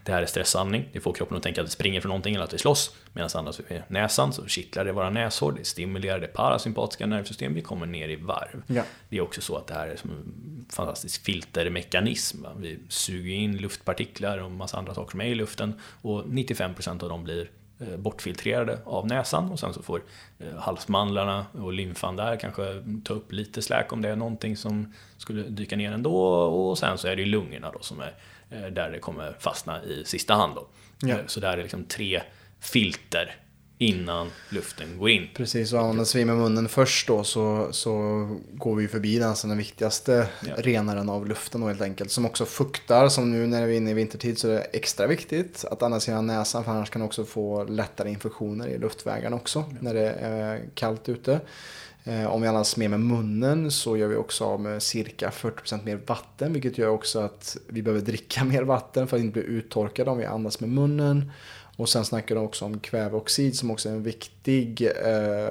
[0.08, 0.90] det här är stressandning.
[0.94, 2.96] Det får kroppen att tänka att vi springer från någonting eller att vi slåss.
[3.14, 5.52] Medan andas vi med näsan så kittlar det våra näshår.
[5.52, 7.58] Det stimulerar det parasympatiska nervsystemet.
[7.58, 8.64] Vi kommer ner i varv.
[8.68, 8.84] Ja.
[9.10, 12.46] Det är också så att det här är som en fantastisk filtermekanism.
[12.58, 15.74] Vi suger in luftpartiklar och massa andra saker som är i luften.
[16.02, 17.50] Och 95% av dem blir
[17.98, 20.02] bortfiltrerade av näsan och sen så får
[20.40, 24.94] eh, halsmandlarna och lymfan där kanske ta upp lite släk om det är någonting som
[25.18, 28.14] skulle dyka ner ändå och sen så är det lungorna då som är
[28.50, 30.56] Eh, där det kommer fastna i sista hand.
[30.56, 30.68] Då.
[31.00, 31.16] Ja.
[31.16, 32.22] Eh, så där är liksom tre
[32.60, 33.36] filter
[33.78, 35.28] innan luften går in.
[35.34, 37.94] Precis, och andas vi med munnen först då så, så
[38.54, 40.54] går vi förbi den, alltså den viktigaste ja.
[40.58, 42.12] renaren av luften då helt enkelt.
[42.12, 45.08] Som också fuktar, som nu när vi är inne i vintertid så är det extra
[45.08, 49.36] viktigt att andas genom näsan för annars kan du också få lättare infektioner i luftvägarna
[49.36, 49.76] också ja.
[49.80, 51.40] när det är kallt ute.
[52.04, 55.86] Eh, om vi andas mer med munnen så gör vi också av med cirka 40%
[55.86, 59.44] mer vatten vilket gör också att vi behöver dricka mer vatten för att inte bli
[59.44, 61.32] uttorkade om vi andas med munnen.
[61.78, 65.50] Och sen snackar de också om kväveoxid som också är en viktig eh,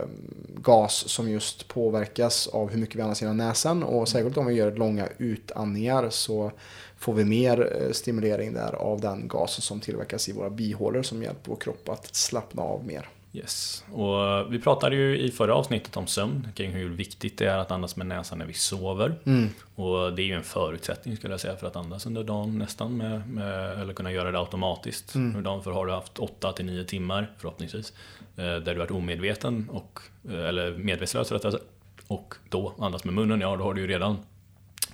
[0.57, 3.83] gas som just påverkas av hur mycket vi andas genom näsan.
[3.83, 6.53] Och särskilt om vi gör långa utandningar så
[6.99, 11.23] får vi mer eh, stimulering där av den gasen som tillverkas i våra bihålor som
[11.23, 13.09] hjälper vår kropp att slappna av mer.
[13.37, 13.85] Yes.
[13.93, 17.71] Och vi pratade ju i förra avsnittet om sömn, kring hur viktigt det är att
[17.71, 19.15] andas med näsan när vi sover.
[19.25, 19.49] Mm.
[19.75, 22.97] Och det är ju en förutsättning skulle jag säga för att andas under dagen nästan,
[22.97, 25.29] med, med eller kunna göra det automatiskt mm.
[25.29, 25.63] under dagen.
[25.63, 27.93] För har du haft 8-9 timmar förhoppningsvis,
[28.37, 31.59] eh, där du varit omedveten, och, eh, eller medvetslös rättare
[32.07, 34.19] och då andas med munnen, ja då har du ju redan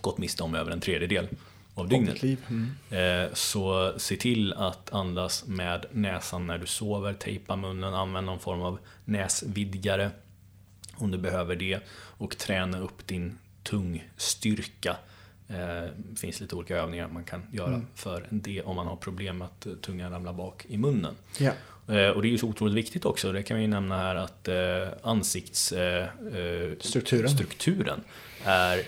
[0.00, 1.28] gått miste om över en tredjedel
[1.74, 2.22] av dygnet.
[2.22, 2.70] Mm.
[2.90, 8.40] Eh, så se till att andas med näsan när du sover, tejpa munnen, använd någon
[8.40, 10.10] form av näsvidgare
[10.96, 14.96] om du behöver det och träna upp din tungstyrka.
[15.46, 17.86] Det eh, finns lite olika övningar man kan göra mm.
[17.94, 21.14] för det om man har problem med att tungan ramlar bak i munnen.
[21.88, 24.48] Eh, och det är ju så otroligt viktigt också, det kan vi nämna här att
[25.02, 28.00] ansiktsstrukturen
[28.44, 28.82] är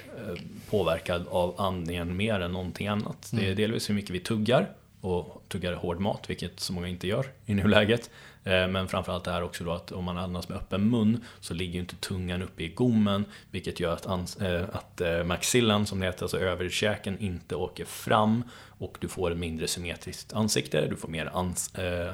[0.70, 3.28] påverkad av andningen mer än någonting annat.
[3.32, 3.56] Det är mm.
[3.56, 7.54] delvis hur mycket vi tuggar och tuggar hård mat, vilket så många inte gör i
[7.54, 8.10] nuläget.
[8.44, 11.54] Eh, men framförallt det här också då att om man andas med öppen mun så
[11.54, 16.22] ligger inte tungan uppe i gommen vilket gör att, äh, att maxillan, som det heter,
[16.22, 18.44] alltså överkäken, inte åker fram
[18.78, 21.72] och du får ett mindre symmetriskt ansikte, du får mer ans,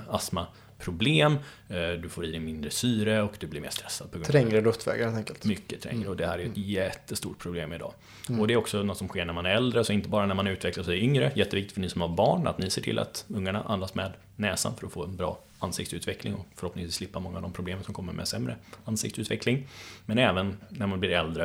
[0.08, 0.46] astma
[0.80, 1.38] problem,
[1.68, 4.10] eh, du får i dig mindre syre och du blir mer stressad.
[4.10, 5.44] På grund trängre luftvägar helt enkelt.
[5.44, 6.68] Mycket trängre och det här är ett mm.
[6.68, 7.92] jättestort problem idag.
[8.28, 8.40] Mm.
[8.40, 10.34] Och det är också något som sker när man är äldre, så inte bara när
[10.34, 11.32] man utvecklas och är yngre.
[11.34, 14.76] Jätteviktigt för ni som har barn att ni ser till att ungarna andas med näsan
[14.76, 18.12] för att få en bra ansiktsutveckling och förhoppningsvis slippa många av de problem som kommer
[18.12, 19.68] med sämre ansiktsutveckling.
[20.06, 21.44] Men även när man blir äldre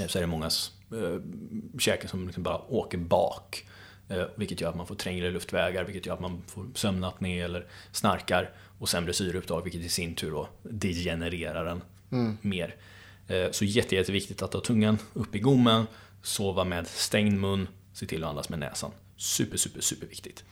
[0.00, 1.20] eh, så är det mångas eh,
[1.78, 3.66] käke som liksom bara åker bak.
[4.08, 7.66] Eh, vilket gör att man får trängre luftvägar, vilket gör att man får sömnapné eller
[7.92, 12.38] snarkar och sämre syreupptag, vilket i sin tur då degenererar den mm.
[12.40, 12.76] mer.
[13.26, 15.86] Eh, så jätte, jätteviktigt att ha tungan upp i gommen,
[16.22, 18.90] sova med stängd mun, se till att andas med näsan.
[19.16, 20.44] Super, super, super viktigt.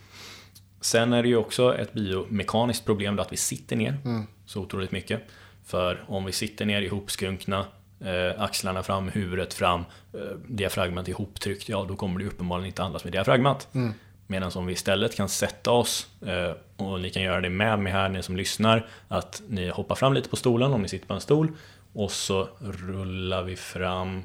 [0.81, 4.27] Sen är det ju också ett biomekaniskt problem att vi sitter ner mm.
[4.47, 5.23] så otroligt mycket.
[5.64, 7.66] För om vi sitter ner ihopskrunkna
[8.01, 13.05] eh, axlarna fram, huvudet fram, eh, diafragmat ihoptryckt, ja då kommer det uppenbarligen inte andas
[13.05, 13.69] med diafragmat.
[13.75, 13.95] Mm.
[14.27, 17.93] Medan om vi istället kan sätta oss, eh, och ni kan göra det med mig
[17.93, 21.15] här, ni som lyssnar, att ni hoppar fram lite på stolen om ni sitter på
[21.15, 21.53] en stol
[21.93, 24.23] och så rullar vi fram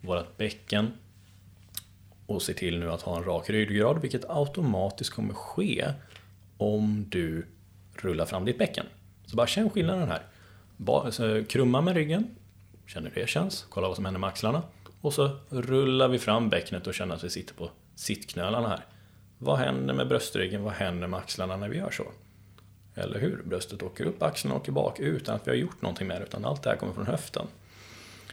[0.00, 0.92] vårt bäcken
[2.26, 5.88] och ser till nu att ha en rak ryggrad, vilket automatiskt kommer ske
[6.56, 7.46] om du
[7.94, 8.86] rullar fram ditt bäcken.
[9.26, 11.42] Så bara känn skillnaden här.
[11.42, 12.36] krumma med ryggen,
[12.88, 14.62] känner hur det känns, kolla vad som händer med axlarna.
[15.00, 18.84] Och så rullar vi fram bäcknet och känner att vi sitter på sittknölarna här.
[19.38, 22.04] Vad händer med bröstryggen, vad händer med axlarna när vi gör så?
[22.94, 23.42] Eller hur?
[23.44, 26.44] Bröstet åker upp, axlarna åker bak utan att vi har gjort någonting med det, utan
[26.44, 27.46] allt det här kommer från höften.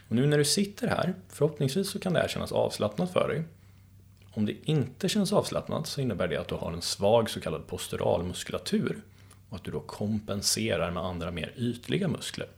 [0.08, 3.44] Och nu när du sitter här, förhoppningsvis så kan det här kännas avslappnat för dig.
[4.30, 7.66] Om det inte känns avslappnat så innebär det att du har en svag så kallad
[7.66, 9.02] posturalmuskulatur
[9.48, 12.48] och att du då kompenserar med andra mer ytliga muskler.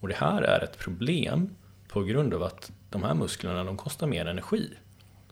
[0.00, 1.56] Och det här är ett problem
[1.88, 4.70] på grund av att de här musklerna de kostar mer energi.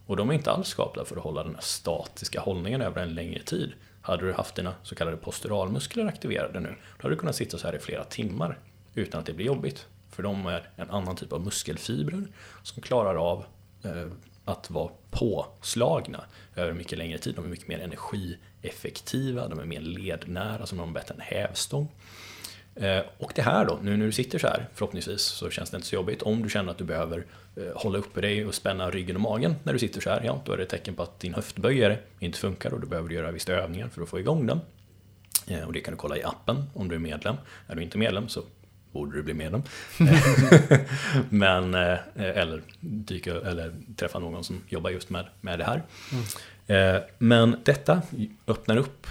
[0.07, 3.15] Och de är inte alls skapta för att hålla den här statiska hållningen över en
[3.15, 3.73] längre tid.
[4.03, 7.67] Hade du haft dina så kallade posturalmuskler aktiverade nu, då hade du kunnat sitta så
[7.67, 8.59] här i flera timmar
[8.95, 9.87] utan att det blir jobbigt.
[10.11, 12.27] För de är en annan typ av muskelfibrer
[12.63, 13.45] som klarar av
[13.83, 14.07] eh,
[14.45, 17.35] att vara påslagna över mycket längre tid.
[17.35, 21.89] De är mycket mer energieffektiva, de är mer lednära, som de har bättre en hävstång.
[22.81, 25.77] Eh, och det här då, nu när du sitter så här, förhoppningsvis så känns det
[25.77, 26.23] inte så jobbigt.
[26.23, 27.25] Om du känner att du behöver
[27.57, 30.43] eh, hålla uppe dig och spänna ryggen och magen när du sitter så här, ja,
[30.45, 33.31] då är det ett tecken på att din höftböjare inte funkar och du behöver göra
[33.31, 34.61] vissa övningar för att få igång den.
[35.47, 37.37] Eh, och det kan du kolla i appen om du är medlem.
[37.67, 38.43] Är du inte medlem så
[38.93, 39.63] borde du bli medlem.
[41.29, 45.83] Men, eller, dyka, eller träffa någon som jobbar just med, med det här.
[46.67, 47.03] Mm.
[47.19, 48.03] Men detta
[48.47, 49.07] öppnar upp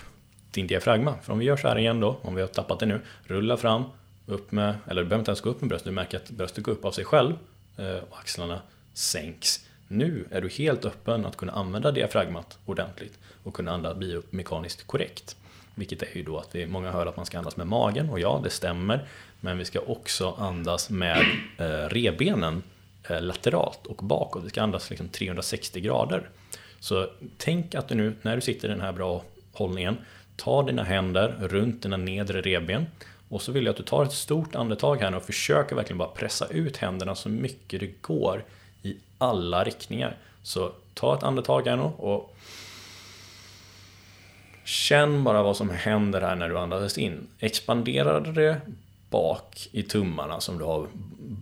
[0.57, 1.15] din diafragma.
[1.21, 3.57] För om vi gör så här igen då, om vi har tappat det nu, rulla
[3.57, 3.83] fram,
[4.25, 6.63] upp med, eller du behöver inte ens gå upp med bröstet, du märker att bröstet
[6.63, 7.33] går upp av sig själv
[7.77, 8.61] eh, och axlarna
[8.93, 9.65] sänks.
[9.87, 15.35] Nu är du helt öppen att kunna använda diafragmat ordentligt och kunna andas biomekaniskt korrekt.
[15.75, 18.19] Vilket är ju då att vi, många hör att man ska andas med magen och
[18.19, 19.07] ja, det stämmer.
[19.39, 21.17] Men vi ska också andas med
[21.57, 22.63] eh, rebenen
[23.09, 24.45] eh, lateralt och bakåt.
[24.45, 26.29] Vi ska andas liksom 360 grader.
[26.79, 29.97] Så tänk att du nu, när du sitter i den här bra hållningen,
[30.37, 32.85] Ta dina händer runt dina nedre revben
[33.29, 35.97] och så vill jag att du tar ett stort andetag här nu och försöker verkligen
[35.97, 38.43] bara pressa ut händerna så mycket det går
[38.83, 40.15] i alla riktningar.
[40.43, 42.35] Så ta ett andetag här nu och
[44.67, 47.27] Känn bara vad som händer här när du andas in.
[47.39, 48.61] Expanderar det
[49.09, 50.87] bak i tummarna som du har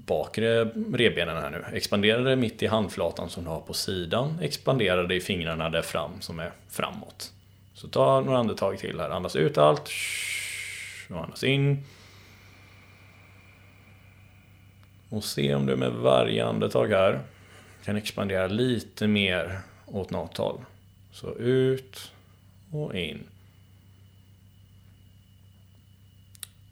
[0.06, 1.78] bakre revbenen här nu?
[1.78, 4.40] Expanderar det mitt i handflatan som du har på sidan?
[4.42, 7.32] Expanderar det i fingrarna där fram som är framåt?
[7.76, 9.10] Så ta några andetag till här.
[9.10, 9.90] Andas ut allt.
[11.10, 11.84] Och andas in.
[15.10, 17.20] Och se om du med varje andetag här
[17.84, 20.60] kan expandera lite mer åt något håll.
[21.12, 22.12] Så ut
[22.72, 23.24] och in.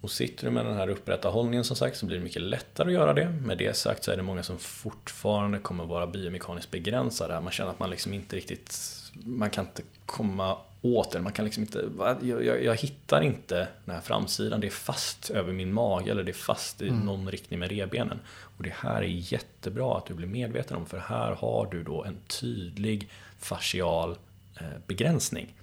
[0.02, 2.88] Och sitter du med den här upprätta hållningen som sagt så blir det mycket lättare
[2.88, 3.30] att göra det.
[3.30, 7.42] Med det sagt så är det många som fortfarande kommer vara biomekaniskt begränsade.
[7.42, 8.80] Man känner att man liksom inte riktigt,
[9.14, 11.24] man kan inte komma åt den.
[11.24, 11.90] Man kan liksom inte,
[12.22, 14.62] jag, jag, jag, hittar inte den här framsidan.
[14.62, 17.00] Det är fast över min mage eller det är fast i mm.
[17.00, 18.20] någon riktning med rebenen.
[18.58, 22.04] Och det här är jättebra att du blir medveten om för här har du då
[22.04, 24.18] en tydlig fascial
[24.60, 25.54] eh, begränsning.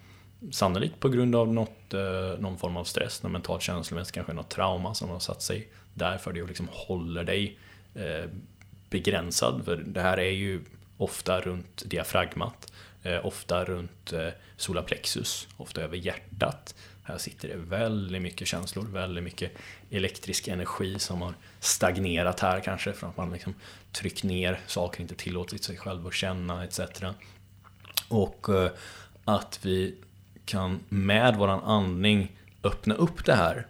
[0.51, 4.51] Sannolikt på grund av något, eh, någon form av stress, någon mentalt känslomässigt, kanske något
[4.51, 7.59] trauma som har satt sig där för det och liksom håller dig
[7.95, 8.31] eh,
[8.91, 9.65] begränsad.
[9.65, 10.61] För det här är ju
[10.97, 16.75] ofta runt diafragmat, Eh, ofta runt eh, solarplexus, ofta över hjärtat.
[17.03, 19.53] Här sitter det väldigt mycket känslor, väldigt mycket
[19.91, 23.55] elektrisk energi som har stagnerat här kanske för att man liksom
[23.93, 26.81] tryckt ner saker, inte tillåtit sig själv att känna etc.
[28.09, 28.71] Och eh,
[29.25, 29.95] att vi
[30.45, 32.33] kan med våran andning
[32.63, 33.67] öppna upp det här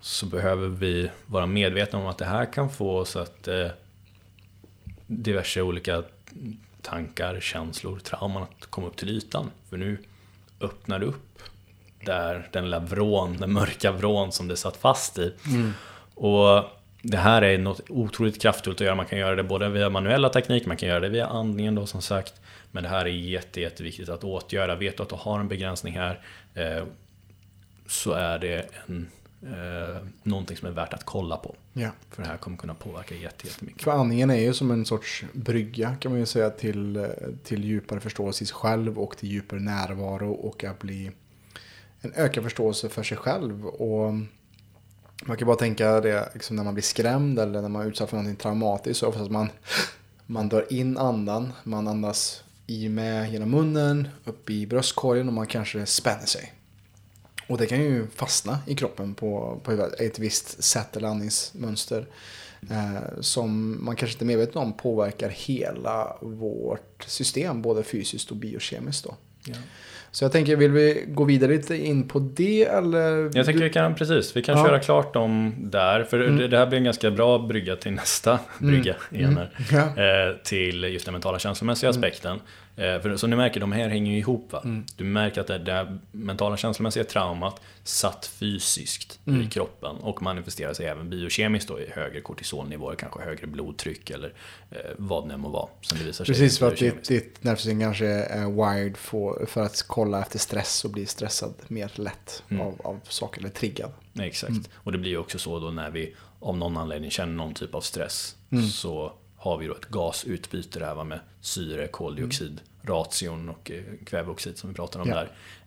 [0.00, 3.68] så behöver vi vara medvetna om att det här kan få oss att eh,
[5.06, 6.02] diverse olika
[6.82, 9.50] tankar, känslor, trauman att komma upp till ytan.
[9.70, 9.98] För nu
[10.60, 11.38] öppnar upp
[12.04, 15.34] där den lilla vrån, den mörka vrån som det satt fast i.
[15.46, 15.72] Mm.
[16.14, 16.64] Och
[17.02, 18.94] det här är något otroligt kraftfullt att göra.
[18.94, 21.86] Man kan göra det både via manuella tekniker, man kan göra det via andningen då
[21.86, 22.34] som sagt.
[22.70, 24.74] Men det här är jätte, jätteviktigt att åtgöra.
[24.74, 26.20] Vet du att du har en begränsning här
[26.54, 26.84] eh,
[27.86, 29.10] så är det en
[29.42, 31.54] eh, någonting som är värt att kolla på.
[31.72, 31.90] Ja.
[32.10, 33.82] För det här kommer kunna påverka jättemycket.
[33.82, 37.06] För andningen är ju som en sorts brygga kan man ju säga till,
[37.44, 41.10] till djupare förståelse i sig själv och till djupare närvaro och att bli
[42.00, 43.66] en ökad förståelse för sig själv.
[43.66, 44.14] Och
[45.24, 48.10] man kan bara tänka det liksom när man blir skrämd eller när man är utsatt
[48.10, 49.48] för någonting traumatiskt så ofta att man,
[50.26, 55.46] man drar in andan, man andas i med genom munnen, upp i bröstkorgen och man
[55.46, 56.52] kanske spänner sig.
[57.48, 62.06] Och det kan ju fastna i kroppen på, på ett visst sätt eller andningsmönster.
[62.70, 68.36] Eh, som man kanske inte är medveten om påverkar hela vårt system, både fysiskt och
[68.36, 69.04] biokemiskt.
[69.04, 69.14] Då.
[69.44, 69.54] Ja.
[70.10, 73.30] Så jag tänker, vill vi gå vidare lite in på det eller?
[73.36, 74.66] Jag tänker vi kan, precis, vi kan ja.
[74.66, 76.04] köra klart dem där.
[76.04, 76.50] För mm.
[76.50, 78.72] det, här blir en ganska bra brygga till nästa mm.
[78.72, 79.38] brygga igen.
[79.38, 79.48] Mm.
[79.70, 80.02] Ja.
[80.02, 81.98] Eh, till just den mentala känslomässiga mm.
[81.98, 82.40] aspekten.
[82.78, 84.52] Eh, för som ni märker, de här hänger ju ihop.
[84.52, 84.60] Va?
[84.64, 84.84] Mm.
[84.96, 89.42] Du märker att det, det mentala känslomässiga traumat satt fysiskt mm.
[89.42, 94.32] i kroppen och manifesterar sig även biokemiskt då i högre kortisolnivåer, kanske högre blodtryck eller
[94.70, 95.68] eh, vad det må vara.
[95.80, 99.62] Som det visar sig Precis, för att ditt, ditt nervsystem kanske är wired för, för
[99.62, 102.66] att kolla efter stress och bli stressad mer lätt mm.
[102.66, 103.90] av, av saker, eller triggad.
[104.20, 104.64] Exakt, mm.
[104.74, 107.74] och det blir ju också så då när vi av någon anledning känner någon typ
[107.74, 108.64] av stress mm.
[108.64, 112.62] så har vi då ett gasutbyte där med syre, koldioxid, mm.
[112.82, 115.14] Ration och eh, kväveoxid som vi pratar om ja.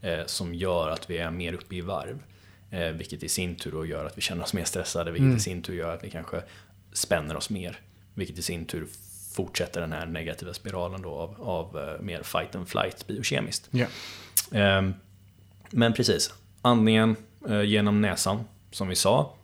[0.01, 0.19] där.
[0.19, 2.23] Eh, som gör att vi är mer uppe i varv.
[2.71, 5.37] Eh, vilket i sin tur då gör att vi känner oss mer stressade, vilket mm.
[5.37, 6.41] i sin tur gör att vi kanske
[6.93, 7.79] spänner oss mer.
[8.13, 8.87] Vilket i sin tur
[9.33, 13.69] fortsätter den här negativa spiralen då av, av mer fight and flight biokemiskt.
[14.51, 14.93] Ehm,
[15.69, 17.15] men precis, andningen
[17.65, 19.35] genom näsan, som vi sa,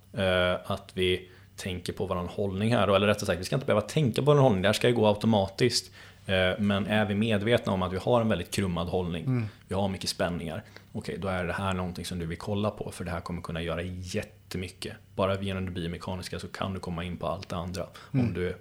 [0.66, 4.22] att vi tänker på vår hållning här, eller rättare sagt, vi ska inte behöva tänka
[4.22, 5.92] på vår hållning, det här ska ju gå automatiskt.
[6.28, 9.46] Eh, men är vi medvetna om att vi har en väldigt krummad hållning, mm.
[9.68, 12.72] vi har mycket spänningar, okej, okay, då är det här någonting som du vill kolla
[12.72, 14.94] på, för det här kommer kunna göra jättemycket.
[15.16, 17.86] Bara genom det biomekaniska så kan du komma in på allt det andra.
[18.14, 18.26] Mm.
[18.26, 18.56] Om du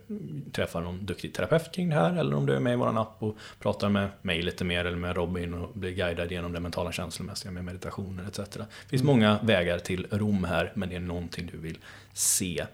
[0.52, 3.16] träffar någon duktig terapeut kring det här, eller om du är med i vår app
[3.18, 6.92] och pratar med mig lite mer, eller med Robin och blir guidad genom det mentala
[6.92, 8.36] känslomässiga med meditationer etc.
[8.36, 9.06] Det finns mm.
[9.06, 11.78] många vägar till Rom här, men det är någonting du vill
[12.12, 12.66] se.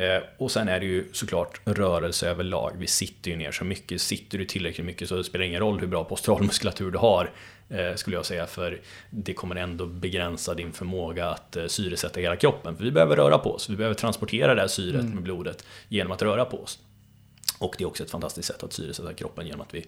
[0.00, 2.72] Eh, och sen är det ju såklart rörelse överlag.
[2.78, 4.00] Vi sitter ju ner så mycket.
[4.00, 7.30] Sitter du tillräckligt mycket så spelar det ingen roll hur bra posturalmuskulatur du har.
[7.68, 8.80] Eh, skulle jag säga, för
[9.10, 12.76] det kommer ändå begränsa din förmåga att eh, syresätta hela kroppen.
[12.76, 13.68] För vi behöver röra på oss.
[13.68, 15.14] Vi behöver transportera det här syret mm.
[15.14, 16.78] med blodet genom att röra på oss.
[17.58, 19.86] Och det är också ett fantastiskt sätt att syresätta kroppen genom att vi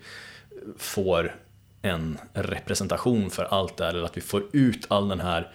[0.78, 1.36] får
[1.82, 5.52] en representation för allt det här, eller att vi får ut all den här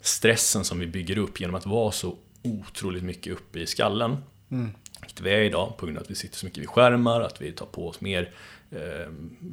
[0.00, 4.16] stressen som vi bygger upp genom att vara så otroligt mycket uppe i skallen.
[4.50, 4.70] Mm.
[5.00, 7.40] Vilket vi är idag på grund av att vi sitter så mycket vid skärmar, att
[7.40, 8.30] vi tar på oss mer
[8.70, 9.12] eh,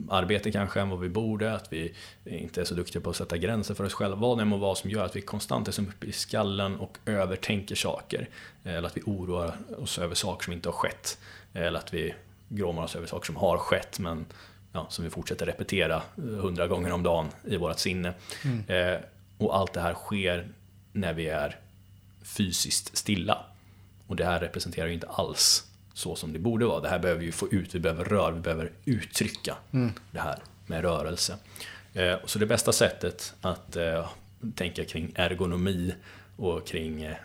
[0.10, 1.94] arbete kanske än vad vi borde, att vi
[2.26, 4.16] inte är så duktiga på att sätta gränser för oss själva.
[4.16, 6.98] Vad det må vara som gör att vi konstant är så uppe i skallen och
[7.06, 8.30] övertänker saker.
[8.64, 11.18] Eller att vi oroar oss över saker som inte har skett.
[11.54, 12.14] Eller att vi
[12.50, 14.26] gråmar oss över saker som har skett men
[14.74, 18.14] ja, som vi fortsätter repetera hundra gånger om dagen i vårt sinne.
[18.44, 18.64] Mm.
[18.68, 19.00] Eh,
[19.38, 20.48] och allt det här sker
[20.92, 21.60] när vi är
[22.24, 23.46] fysiskt stilla.
[24.08, 26.80] Och det här representerar ju inte alls så som det borde vara.
[26.80, 29.94] Det här behöver vi få ut, vi behöver röra, vi behöver uttrycka mm.
[30.12, 31.38] det här med rörelse.
[31.94, 34.10] Eh, så det bästa sättet att eh,
[34.56, 35.94] tänka kring ergonomi
[36.36, 37.16] och kring eh,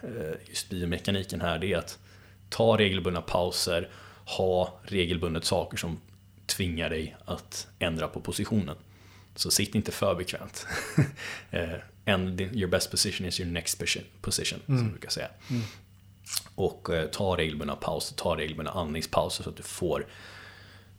[0.49, 1.99] just biomekaniken här, det är att
[2.49, 3.89] ta regelbundna pauser,
[4.25, 6.01] ha regelbundet saker som
[6.47, 8.77] tvingar dig att ändra på positionen.
[9.35, 10.67] Så sitt inte för bekvämt.
[12.09, 13.79] And your best position is your next
[14.23, 14.79] position, mm.
[14.79, 15.29] som jag brukar säga.
[15.51, 15.63] Mm.
[16.55, 20.07] Och eh, ta regelbundna pauser, ta regelbundna andningspauser så att du får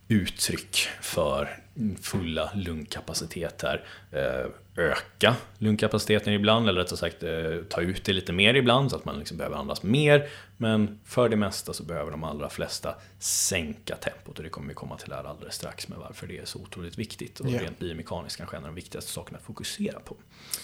[0.08, 1.58] uttryck för
[2.00, 3.84] fulla lungkapacitet här.
[4.10, 4.50] Eh,
[4.80, 7.30] öka lungkapaciteten ibland, eller rättare sagt eh,
[7.68, 10.28] ta ut det lite mer ibland så att man liksom behöver andas mer.
[10.56, 14.74] Men för det mesta så behöver de allra flesta sänka tempot och det kommer vi
[14.74, 17.40] komma till här alldeles strax med varför det är så otroligt viktigt.
[17.40, 17.62] Och yeah.
[17.62, 20.16] rent biomekaniskt kanske en av de viktigaste sakerna att fokusera på.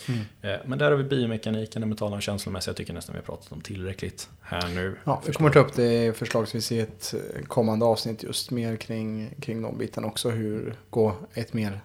[0.08, 0.20] Mm.
[0.42, 2.70] Eh, men där har vi biomekaniken, det mentala och känslomässiga.
[2.70, 4.96] Jag tycker nästan vi har pratat om tillräckligt här nu.
[5.04, 7.14] Ja, vi kommer ta upp det förslagsvis i ett
[7.46, 10.30] kommande avsnitt just mer kring, kring de bitarna också.
[10.30, 11.80] Hur gå ett mer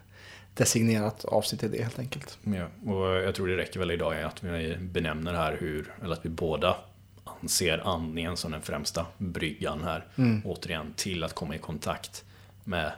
[0.54, 2.38] designerat avsnitt till det helt enkelt.
[2.42, 6.24] Ja, och jag tror det räcker väl idag att vi benämner här hur, eller att
[6.24, 6.76] vi båda
[7.24, 10.06] anser andningen som den främsta bryggan här.
[10.16, 10.42] Mm.
[10.44, 12.24] Återigen till att komma i kontakt
[12.64, 12.92] med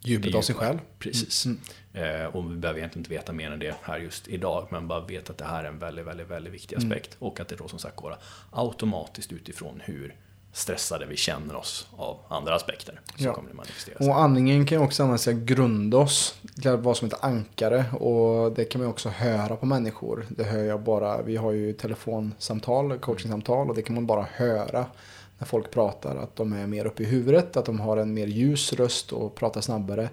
[0.00, 0.78] djupet av sig själv.
[0.98, 1.46] Precis.
[1.46, 1.60] Mm.
[1.92, 4.68] Eh, och vi behöver egentligen inte veta mer än det här just idag.
[4.70, 6.88] Men bara veta att det här är en väldigt, väldigt, väldigt viktig mm.
[6.88, 7.16] aspekt.
[7.20, 7.28] Mm.
[7.28, 8.16] Och att det då som sagt går
[8.50, 10.14] automatiskt utifrån hur
[10.52, 13.00] stressade vi känner oss av andra aspekter.
[13.16, 13.34] Så ja.
[13.34, 14.08] kommer manifestera sig.
[14.08, 16.34] Och andningen kan också användas till att grunda oss.
[16.54, 17.84] Till att vara som ett ankare.
[18.00, 20.26] Och det kan man också höra på människor.
[20.28, 21.22] Det hör jag bara.
[21.22, 23.68] Vi har ju telefonsamtal, coachingsamtal.
[23.68, 24.86] Och det kan man bara höra
[25.38, 26.16] när folk pratar.
[26.16, 27.56] Att de är mer uppe i huvudet.
[27.56, 30.08] Att de har en mer ljus röst och pratar snabbare.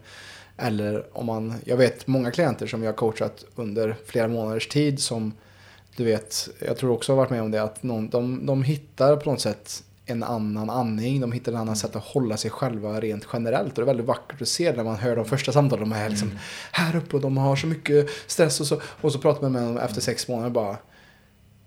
[0.58, 5.34] Eller om man, jag vet många klienter som har coachat under flera månaders tid som
[5.96, 9.16] du vet, jag tror också har varit med om det, att någon, de, de hittar
[9.16, 13.02] på något sätt en annan andning, de hittar en annan sätt att hålla sig själva
[13.02, 13.70] rent generellt.
[13.70, 15.90] Och det är väldigt vackert att se när man hör de första samtalen.
[15.90, 16.40] De är liksom mm.
[16.72, 18.82] här uppe och de har så mycket stress och så.
[18.84, 20.78] Och så pratar man med dem efter sex månader bara.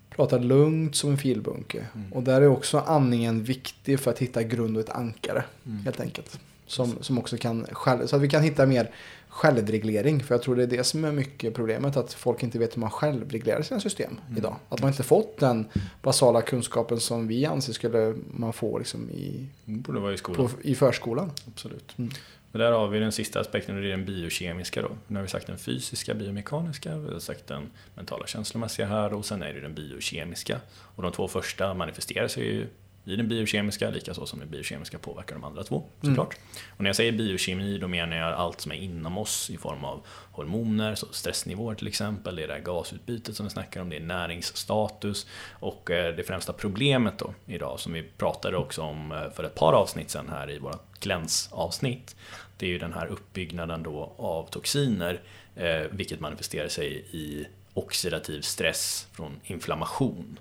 [0.09, 1.85] Pratar lugnt som en filbunke.
[1.95, 2.13] Mm.
[2.13, 5.43] Och där är också andningen viktig för att hitta grund och ett ankare.
[5.65, 5.77] Mm.
[5.85, 6.39] Helt enkelt.
[6.67, 7.65] Som, som också kan
[8.05, 8.91] så att vi kan hitta mer
[9.29, 10.23] självreglering.
[10.23, 11.97] För jag tror det är det som är mycket problemet.
[11.97, 14.37] Att folk inte vet hur man självreglerar sina system mm.
[14.37, 14.55] idag.
[14.69, 15.65] Att man inte fått den
[16.01, 20.47] basala kunskapen som vi anser skulle man få liksom i, Borde vara i, skolan.
[20.47, 21.31] På, i förskolan.
[21.47, 21.97] Absolut.
[21.97, 22.11] Mm.
[22.51, 24.89] Men där har vi den sista aspekten och det är den biokemiska då.
[25.07, 29.25] Nu har vi sagt den fysiska, biomekaniska, vi har sagt den mentala känslomässiga här och
[29.25, 30.59] sen är det den biokemiska.
[30.95, 32.67] Och de två första manifesterar sig ju
[33.09, 36.33] i den biokemiska, likaså som den biokemiska påverkar de andra två såklart.
[36.33, 36.75] Mm.
[36.77, 39.83] Och när jag säger biokemi då menar jag allt som är inom oss i form
[39.83, 43.89] av hormoner, så stressnivåer till exempel, det är det här gasutbytet som vi snackar om,
[43.89, 49.11] det är näringsstatus och eh, det främsta problemet då idag som vi pratade också om
[49.11, 52.15] eh, för ett par avsnitt sen här i vårt glänsavsnitt
[52.57, 55.21] det är ju den här uppbyggnaden då av toxiner
[55.55, 60.39] eh, vilket manifesterar sig i oxidativ stress från inflammation.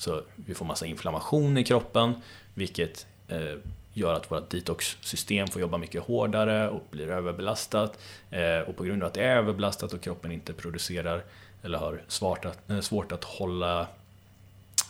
[0.00, 2.14] Så vi får massa inflammation i kroppen,
[2.54, 3.54] vilket eh,
[3.92, 7.98] gör att vårt detox-system får jobba mycket hårdare och blir överbelastat.
[8.30, 11.22] Eh, och på grund av att det är överbelastat och kroppen inte producerar
[11.62, 13.86] eller har svårt att, svårt att hålla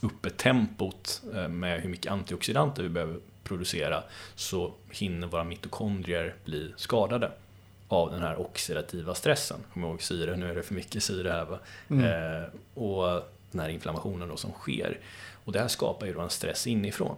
[0.00, 4.02] uppe tempot eh, med hur mycket antioxidanter vi behöver producera
[4.34, 7.30] så hinner våra mitokondrier bli skadade
[7.88, 9.60] av den här oxidativa stressen.
[9.72, 11.44] Kom ihåg syre, nu är det för mycket syre här.
[11.44, 11.58] Va?
[11.88, 12.04] Mm.
[12.04, 13.22] Eh, och
[13.52, 14.98] den här inflammationen då som sker.
[15.44, 17.16] Och det här skapar ju då en stress inifrån.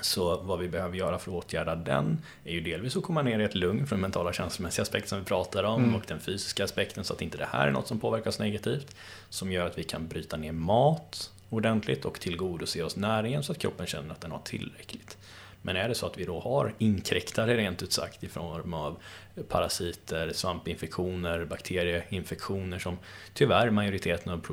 [0.00, 3.38] Så vad vi behöver göra för att åtgärda den är ju delvis att komma ner
[3.38, 5.96] i ett lugn för den mentala känslomässiga aspekt som vi pratar om mm.
[5.96, 8.96] och den fysiska aspekten så att inte det här är något som påverkas negativt.
[9.28, 13.58] Som gör att vi kan bryta ner mat ordentligt och tillgodose oss näringen så att
[13.58, 15.18] kroppen känner att den har tillräckligt.
[15.62, 18.96] Men är det så att vi då har inkräktare rent ut sagt i form av
[19.48, 22.98] parasiter, svampinfektioner, bakterieinfektioner som
[23.34, 24.46] tyvärr majoriteten av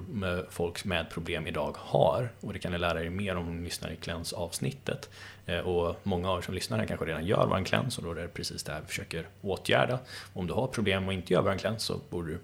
[0.50, 2.30] folk med problem idag har.
[2.42, 5.10] Och det kan ni lära er mer om ni lyssnar i Kläns avsnittet.
[5.46, 8.12] Eh, och många av er som lyssnar här kanske redan gör våran kläns och då
[8.12, 10.00] är det precis det här vi försöker åtgärda.
[10.34, 12.40] Om du har problem och inte gör våran kläns så borde du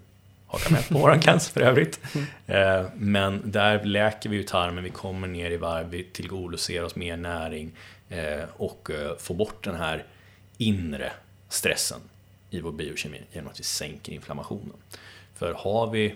[0.46, 2.00] haka med på våran kläns för övrigt.
[2.46, 6.96] Eh, men där läker vi ju tarmen, vi kommer ner i varv, vi tillgodoser oss
[6.96, 7.72] mer näring
[8.14, 10.04] Eh, och eh, få bort den här
[10.58, 11.12] inre
[11.48, 12.00] stressen
[12.50, 14.76] i vår biokemi genom att vi sänker inflammationen.
[15.34, 16.14] För har vi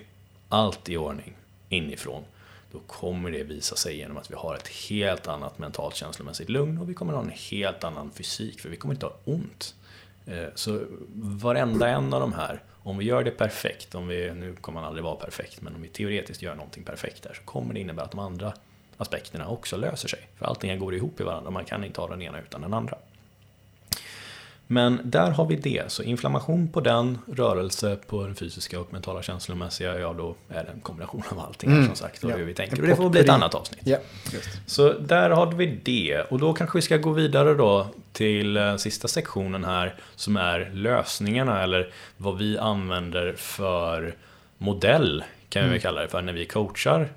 [0.49, 1.37] allt i ordning
[1.69, 2.25] inifrån
[2.73, 6.79] då kommer det visa sig genom att vi har ett helt annat mentalt känslomässigt lugn
[6.79, 9.75] och vi kommer ha en helt annan fysik för vi kommer inte ha ont.
[10.27, 10.81] Eh, så
[11.15, 14.89] varenda en av de här, om vi gör det perfekt, om vi, nu kommer man
[14.89, 18.05] aldrig vara perfekt, men om vi teoretiskt gör någonting perfekt där så kommer det innebära
[18.05, 18.53] att de andra
[18.99, 20.29] aspekterna också löser sig.
[20.39, 22.97] För allting går ihop i varandra, man kan inte ha den ena utan den andra.
[24.71, 29.23] Men där har vi det, så inflammation på den, rörelse på den fysiska och mentala
[29.23, 31.87] känslomässiga, ja då är det en kombination av allting mm.
[31.87, 32.37] som sagt och ja.
[32.37, 32.81] hur vi tänker.
[32.81, 33.81] Och det får bli ett annat avsnitt.
[33.85, 33.99] Ja,
[34.67, 36.21] så där har vi det.
[36.21, 40.71] Och då kanske vi ska gå vidare då till eh, sista sektionen här som är
[40.75, 44.15] lösningarna eller vad vi använder för
[44.59, 45.81] modell kan vi mm.
[45.81, 47.09] kalla det för när vi coachar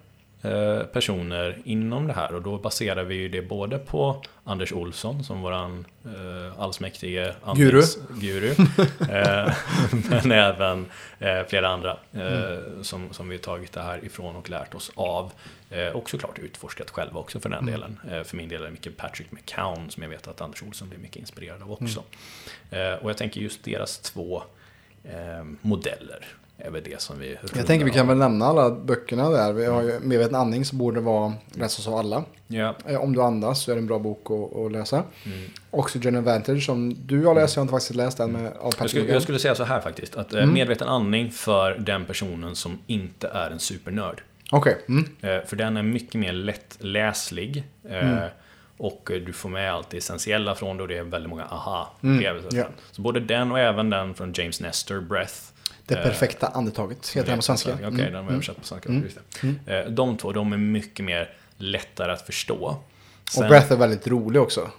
[0.94, 5.86] personer inom det här och då baserar vi det både på Anders Olsson som våran
[6.06, 8.50] eh, allsmäktige guru, guru
[9.10, 9.54] eh,
[10.10, 10.86] men även
[11.20, 12.84] eh, flera andra eh, mm.
[12.84, 15.32] som, som vi tagit det här ifrån och lärt oss av
[15.70, 17.72] eh, och såklart utforskat själva också för den mm.
[17.72, 18.00] delen.
[18.12, 20.90] Eh, för min del är det mycket Patrick McCown som jag vet att Anders Olsson
[20.90, 22.04] blir mycket inspirerad av också.
[22.72, 23.00] Mm.
[23.00, 24.44] och jag tänker just deras två
[25.62, 26.26] modeller
[26.66, 29.54] är väl det som vi Jag tänker vi kan väl nämna alla böckerna där.
[29.54, 32.24] Vi har ju Medveten andning så borde vara läsas av alla.
[32.48, 32.76] Ja.
[32.88, 35.04] Eh, om du andas så är det en bra bok att, att läsa.
[35.26, 35.50] Mm.
[35.72, 38.90] Oxygen Advantage som du har läst, jag har inte faktiskt läst den med, av jag
[38.90, 40.16] skulle, jag skulle säga så här faktiskt.
[40.16, 40.54] Att eh, mm.
[40.54, 44.22] Medveten andning för den personen som inte är en supernörd.
[44.52, 44.74] Okej.
[44.74, 44.96] Okay.
[44.96, 45.40] Mm.
[45.42, 47.64] Eh, för den är mycket mer lättläslig.
[47.90, 48.30] Mm.
[48.78, 52.50] Och du får med allt det essentiella från det och det är väldigt många aha-upplevelser.
[52.50, 52.60] Mm.
[52.60, 52.72] Yeah.
[52.92, 55.36] Så både den och även den från James Nestor, Breath,
[55.92, 57.74] det eh, perfekta andetaget heter den på svenska.
[57.74, 58.14] Okej, okay, mm.
[58.14, 58.90] den var översatt på svenska.
[58.90, 59.08] Mm.
[59.44, 59.60] Mm.
[59.66, 62.78] Eh, de två, de är mycket mer lättare att förstå.
[63.32, 64.70] Sen, och Breath är väldigt rolig också.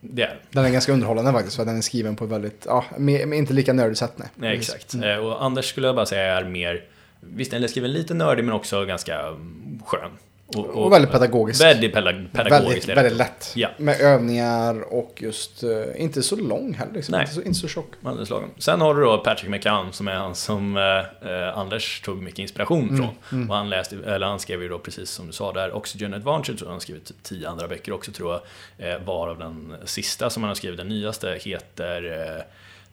[0.00, 0.40] Det är.
[0.50, 3.38] Den är ganska underhållande faktiskt, för den är skriven på ett väldigt, ja, med, med
[3.38, 4.12] inte lika nördigt sätt.
[4.16, 4.94] Nej, nej exakt.
[4.94, 5.10] Mm.
[5.10, 6.84] Eh, och Anders skulle jag bara säga är mer,
[7.20, 10.10] visst den är skriven lite nördig men också ganska mm, skön.
[10.56, 11.64] Och, och, och, väldigt pedagogiskt.
[11.64, 12.34] Väldigt pedagogiskt.
[12.34, 13.52] Väldigt, väldigt lätt.
[13.56, 13.68] Ja.
[13.76, 16.92] Med övningar och just uh, inte så lång heller.
[16.92, 17.12] Liksom.
[17.12, 17.20] Nej.
[17.20, 17.86] Inte, så, inte så tjock.
[18.58, 22.88] Sen har du då Patrick McCann som är han som uh, Anders tog mycket inspiration
[22.88, 22.96] mm.
[22.96, 23.14] från.
[23.32, 23.50] Mm.
[23.50, 26.62] Och han, läste, eller han skrev ju då precis som du sa där Oxygen Advantage.
[26.62, 28.40] Och han har skrivit typ tio andra böcker också tror
[28.78, 28.94] jag.
[28.94, 32.44] Uh, varav den sista som han har skrivit, den nyaste, heter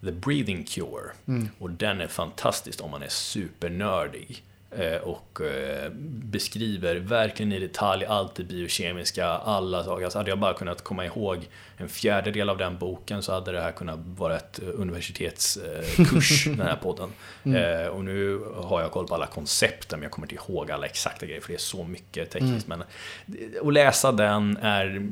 [0.05, 1.11] The Breathing Cure.
[1.27, 1.49] Mm.
[1.59, 4.43] Och den är fantastisk om man är supernördig.
[4.77, 5.89] Eh, och eh,
[6.23, 10.03] beskriver verkligen i detalj allt det biokemiska, alla saker.
[10.03, 11.47] Alltså hade jag bara kunnat komma ihåg
[11.77, 16.75] en fjärdedel av den boken så hade det här kunnat vara ett universitetskurs, den här
[16.75, 17.09] podden.
[17.43, 17.91] Mm.
[17.91, 21.25] Och nu har jag koll på alla koncepten men jag kommer inte ihåg alla exakta
[21.25, 22.67] grejer för det är så mycket tekniskt.
[22.67, 22.79] Mm.
[22.79, 25.09] Men att läsa den är...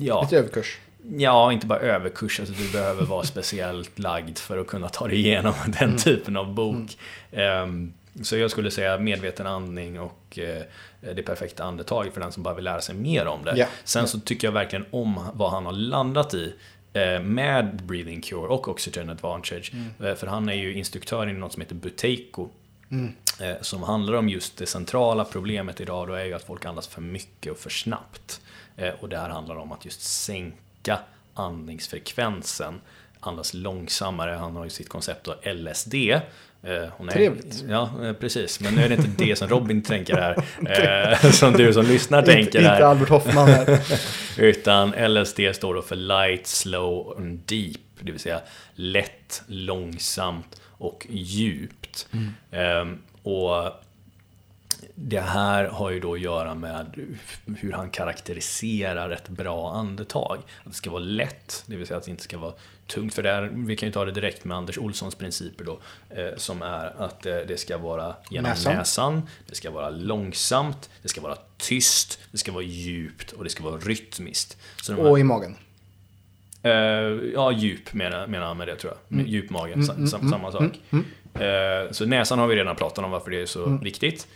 [0.00, 0.78] Ja, Lite överkurs.
[1.16, 5.18] Ja, inte bara överkurs, alltså du behöver vara speciellt lagd för att kunna ta dig
[5.18, 5.96] igenom den mm.
[5.96, 6.96] typen av bok.
[7.32, 7.62] Mm.
[7.62, 7.92] Um,
[8.22, 10.62] så jag skulle säga medveten andning och eh,
[11.14, 13.56] det perfekta andetaget för den som bara vill lära sig mer om det.
[13.56, 13.70] Yeah.
[13.84, 16.54] Sen så tycker jag verkligen om vad han har landat i
[16.92, 19.72] eh, med Breathing Cure och Oxygen Advantage.
[19.74, 20.10] Mm.
[20.10, 22.48] Eh, för han är ju instruktör i något som heter Buteiko.
[22.90, 23.12] Mm.
[23.60, 27.00] Som handlar om just det centrala problemet idag då är ju att folk andas för
[27.00, 28.40] mycket och för snabbt.
[29.00, 30.98] Och det här handlar om att just sänka
[31.34, 32.80] andningsfrekvensen
[33.20, 34.30] andas långsammare.
[34.30, 35.94] Han har ju sitt koncept då LSD
[36.62, 37.64] Eh, hon är, Trevligt.
[37.68, 38.60] Ja, eh, precis.
[38.60, 40.42] Men nu är det inte det som Robin tänker här.
[41.22, 42.74] Eh, som du som lyssnar tänker inte, här.
[42.74, 43.80] Inte Albert Hoffman här.
[44.38, 47.80] Utan LSD står då för Light, Slow and Deep.
[48.00, 48.40] Det vill säga
[48.74, 52.08] lätt, långsamt och djupt.
[52.12, 52.34] Mm.
[52.50, 53.72] Ehm, och
[54.94, 57.06] det här har ju då att göra med
[57.58, 60.38] hur han karaktäriserar ett bra andetag.
[60.64, 62.54] Att det ska vara lätt, det vill säga att det inte ska vara
[62.90, 63.14] tungt.
[63.14, 65.80] För där, vi kan ju ta det direkt med Anders Olssons principer då.
[66.10, 68.76] Eh, som är att eh, det ska vara genom näsan.
[68.76, 73.50] näsan, det ska vara långsamt, det ska vara tyst, det ska vara djupt och det
[73.50, 74.56] ska vara rytmiskt.
[74.98, 75.56] och i magen?
[76.62, 76.72] Eh,
[77.34, 79.18] ja, djup menar, menar han med det tror jag.
[79.18, 79.30] Mm.
[79.30, 80.80] Djup mage, mm, sam, mm, samma mm, sak.
[80.90, 81.94] Mm, mm.
[81.94, 84.26] så näsan har vi redan pratat om varför det är så viktigt.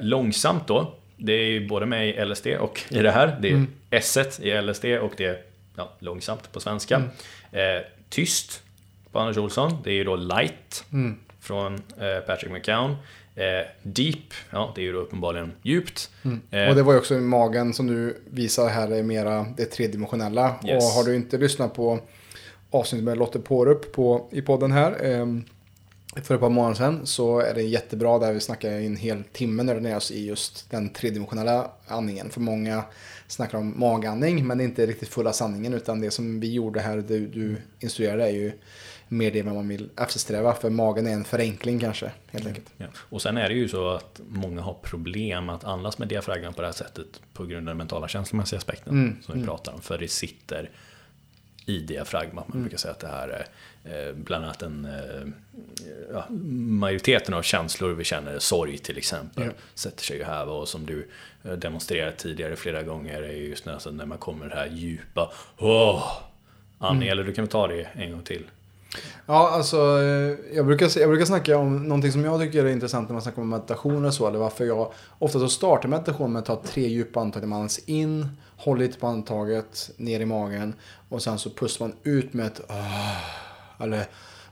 [0.00, 3.38] Långsamt då, det är ju både med i LSD och i det här.
[3.40, 3.66] Det är mm.
[3.90, 5.38] S i LSD och det är
[5.78, 6.96] ja, långsamt på svenska.
[6.96, 7.08] Mm.
[7.52, 8.62] Eh, tyst
[9.12, 11.18] på Anders Olsson, det är ju då light mm.
[11.40, 12.96] från eh, Patrick McCown.
[13.34, 16.10] Eh, deep, ja det är ju då uppenbarligen djupt.
[16.22, 16.40] Mm.
[16.50, 19.64] Eh, och det var ju också i magen som du visar här är mera det
[19.64, 20.54] tredimensionella.
[20.66, 20.84] Yes.
[20.84, 22.00] Och har du inte lyssnat på
[22.70, 25.44] avsnittet med Lotte Pårup på, i podden här ehm,
[26.22, 29.62] för ett par månader sedan så är det jättebra där vi snackar en hel timme
[29.62, 32.30] när det oss i just den tredimensionella andningen.
[32.30, 32.84] För många
[33.28, 36.80] snackar om magandning men det är inte riktigt fulla sanningen utan det som vi gjorde
[36.80, 38.52] här, det du instruerade är ju
[39.08, 40.54] mer det man vill eftersträva.
[40.54, 42.66] För magen är en förenkling kanske, helt enkelt.
[42.76, 42.86] Ja.
[42.96, 46.60] Och sen är det ju så att många har problem att andas med diafragman på
[46.60, 49.16] det här sättet på grund av den mentala känslomässiga aspekten mm.
[49.22, 49.48] som vi mm.
[49.48, 49.80] pratar om.
[49.80, 50.70] För det sitter
[51.66, 52.42] i diafragma.
[52.46, 52.62] Man mm.
[52.62, 55.28] brukar säga att det här är eh, bland annat en, eh,
[56.12, 59.52] ja, majoriteten av känslor vi känner, sorg till exempel, ja.
[59.74, 60.48] sätter sig ju här.
[60.48, 61.08] Och som du
[61.56, 66.02] demonstrerat tidigare flera gånger är just när, när man kommer det här djupa, åh!
[66.78, 67.08] Annie, mm.
[67.08, 68.44] eller du kan väl ta det en gång till?
[69.26, 69.76] Ja, alltså
[70.54, 73.42] jag brukar, jag brukar snacka om någonting som jag tycker är intressant när man snackar
[73.42, 74.28] om meditation och så.
[74.28, 77.58] Eller varför jag ofta så startar meditation med att ta tre djupa andetag när man
[77.58, 80.74] andas in, håller lite på andetaget, ner i magen
[81.08, 84.04] och sen så pustar man ut med ett uh, eller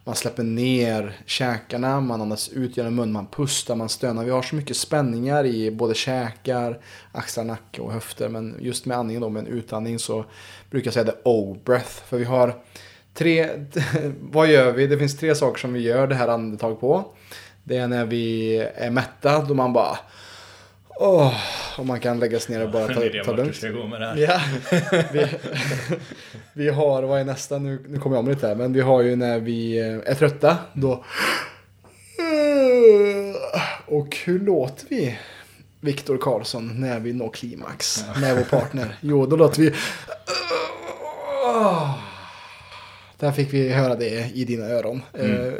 [0.07, 4.25] man släpper ner käkarna, man andas ut genom munnen, man pustar, man stönar.
[4.25, 6.81] Vi har så mycket spänningar i både käkar,
[7.13, 8.29] axlar, nacke och höfter.
[8.29, 10.25] Men just med andningen då, med en utandning så
[10.71, 12.05] brukar jag säga det O-breath.
[12.07, 12.55] För vi har
[13.15, 13.49] tre,
[14.21, 14.87] vad gör vi?
[14.87, 17.05] Det finns tre saker som vi gör det här andetaget på.
[17.65, 19.99] Det är när vi är mätta, då man bara
[20.99, 21.35] Åh,
[21.79, 22.95] och man kan lägga sig ner och bara ta,
[23.25, 23.55] ta lugnt.
[24.17, 24.41] Ja,
[25.13, 25.27] vi,
[26.53, 27.59] vi har, vad är nästa?
[27.59, 28.55] Nu, nu kommer jag om lite här.
[28.55, 30.57] Men vi har ju när vi är trötta.
[30.73, 31.05] Då.
[33.87, 35.19] Och hur låter vi
[35.81, 38.97] Viktor Karlsson när vi når klimax med vår partner?
[39.01, 39.71] Jo, då låter vi.
[43.19, 45.03] Där fick vi höra det i dina öron.
[45.15, 45.55] Mm.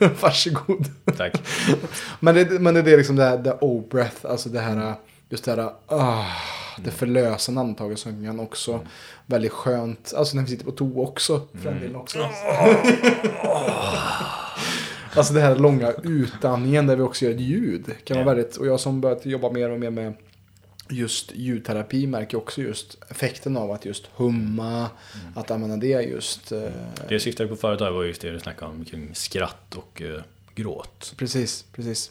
[0.00, 0.86] Eh, varsågod.
[1.16, 1.42] Tack.
[2.20, 4.94] men, det, men det är liksom det här, the O-breath, alltså det här,
[5.28, 6.26] just det här, uh,
[6.76, 6.94] det mm.
[6.94, 8.86] förlösande andetaget som kan också mm.
[9.26, 11.96] väldigt skönt, alltså när vi sitter på toa också, för mm.
[11.96, 12.18] också.
[15.14, 17.84] alltså det här långa utandningen där vi också gör ett ljud.
[18.04, 20.14] Kan vara väldigt, och jag som börjat jobba mer och mer med
[20.90, 25.38] just ljudterapi märker också just effekten av att just humma, mm.
[25.38, 26.52] att använda det just.
[26.52, 26.58] Eh,
[27.08, 30.22] det jag syftade på förut var just det du snackade om kring skratt och eh,
[30.54, 31.14] gråt.
[31.16, 32.10] Precis, precis.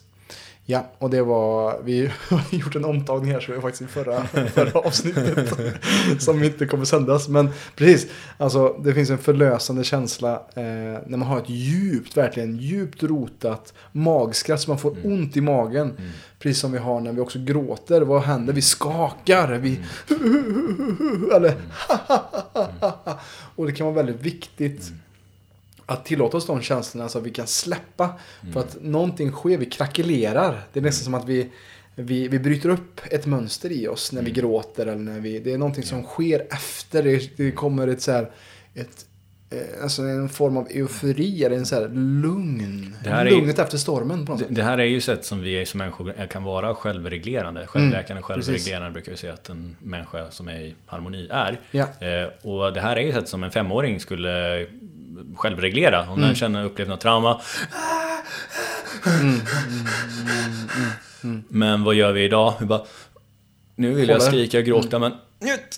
[0.72, 3.94] Ja, och det var, vi har gjort en omtagning här så det var faktiskt i
[3.94, 5.54] förra, förra avsnittet
[6.20, 7.28] som inte kommer sändas.
[7.28, 10.64] Men precis, alltså det finns en förlösande känsla eh,
[11.06, 15.14] när man har ett djupt, verkligen djupt rotat magskratt så man får mm.
[15.14, 15.90] ont i magen.
[15.98, 16.10] Mm.
[16.40, 18.02] Precis som vi har när vi också gråter.
[18.02, 18.54] Vad händer?
[18.54, 19.54] Vi skakar.
[19.54, 19.80] Vi...
[20.10, 21.30] Mm.
[21.36, 21.54] Eller...
[23.56, 25.00] och det kan vara väldigt viktigt mm
[25.90, 28.20] att tillåta oss de känslorna så att vi kan släppa.
[28.42, 28.54] Mm.
[28.54, 30.62] För att någonting sker, vi krackelerar.
[30.74, 31.50] Det är nästan som att vi,
[31.96, 34.42] vi, vi bryter upp ett mönster i oss när vi mm.
[34.42, 34.88] gråter.
[34.88, 37.04] Eller när vi, det är någonting som sker efter.
[37.04, 38.32] Det, det kommer ett så här,
[38.74, 39.06] ett,
[39.50, 41.90] eh, alltså en form av eufori eller en så här
[42.22, 42.96] lugn.
[43.04, 44.56] Det här Lugnet är, efter stormen på något det, sätt.
[44.56, 47.68] Det här är ju sätt som vi som människor kan vara självreglerande.
[47.68, 51.60] Självläkande, mm, självreglerande brukar vi säga att en människa som är i harmoni är.
[51.72, 51.88] Ja.
[52.00, 54.66] Eh, och det här är ju sätt som en femåring skulle
[55.36, 56.02] självreglera.
[56.02, 56.22] Om mm.
[56.22, 57.42] den känner upplevt något trauma.
[59.06, 59.42] Mm.
[61.24, 61.44] Mm.
[61.50, 62.54] Men vad gör vi idag?
[62.60, 62.82] Vi bara,
[63.76, 65.12] nu vill jag skrika och gråta men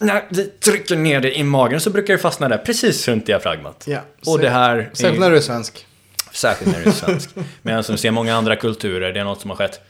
[0.02, 3.86] när vi trycker ner det i magen så brukar det fastna där precis runt diafragmat.
[3.88, 4.90] Ja, och det här...
[4.94, 5.86] Särskilt när du är svensk.
[6.32, 7.30] Särskilt när du är svensk.
[7.62, 9.82] Men som vi ser många andra kulturer, det är något som har skett.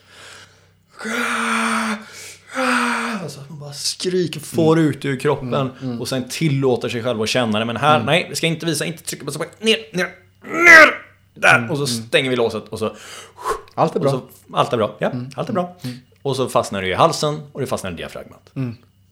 [3.71, 4.89] Bara skriker, får mm.
[4.89, 5.71] ut ur kroppen mm.
[5.81, 6.01] Mm.
[6.01, 7.65] och sen tillåter sig själv att känna det.
[7.65, 8.05] Men här, mm.
[8.05, 10.07] nej, vi ska inte visa, inte trycka på så ner, ner,
[10.43, 11.01] ner!
[11.33, 11.57] Där!
[11.57, 11.71] Mm.
[11.71, 12.07] Och så mm.
[12.07, 12.95] stänger vi låset och så...
[13.75, 14.11] Allt är bra.
[14.11, 14.21] Så,
[14.53, 15.11] allt är bra, ja.
[15.35, 15.77] Allt är bra.
[16.21, 18.51] Och så fastnar det i halsen och det fastnar i diafragmat.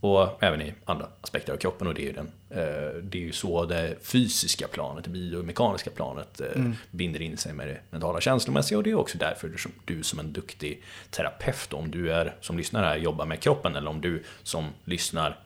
[0.02, 3.22] Och även i andra aspekter av kroppen och det är ju, den, eh, det är
[3.22, 6.76] ju så det fysiska planet, det biomekaniska planet eh, mm.
[6.92, 10.20] binder in sig med det mentala känslomässiga och det är också därför som du som
[10.20, 14.24] en duktig terapeut, om du är som lyssnar här jobbar med kroppen eller om du
[14.44, 15.40] som lyssnar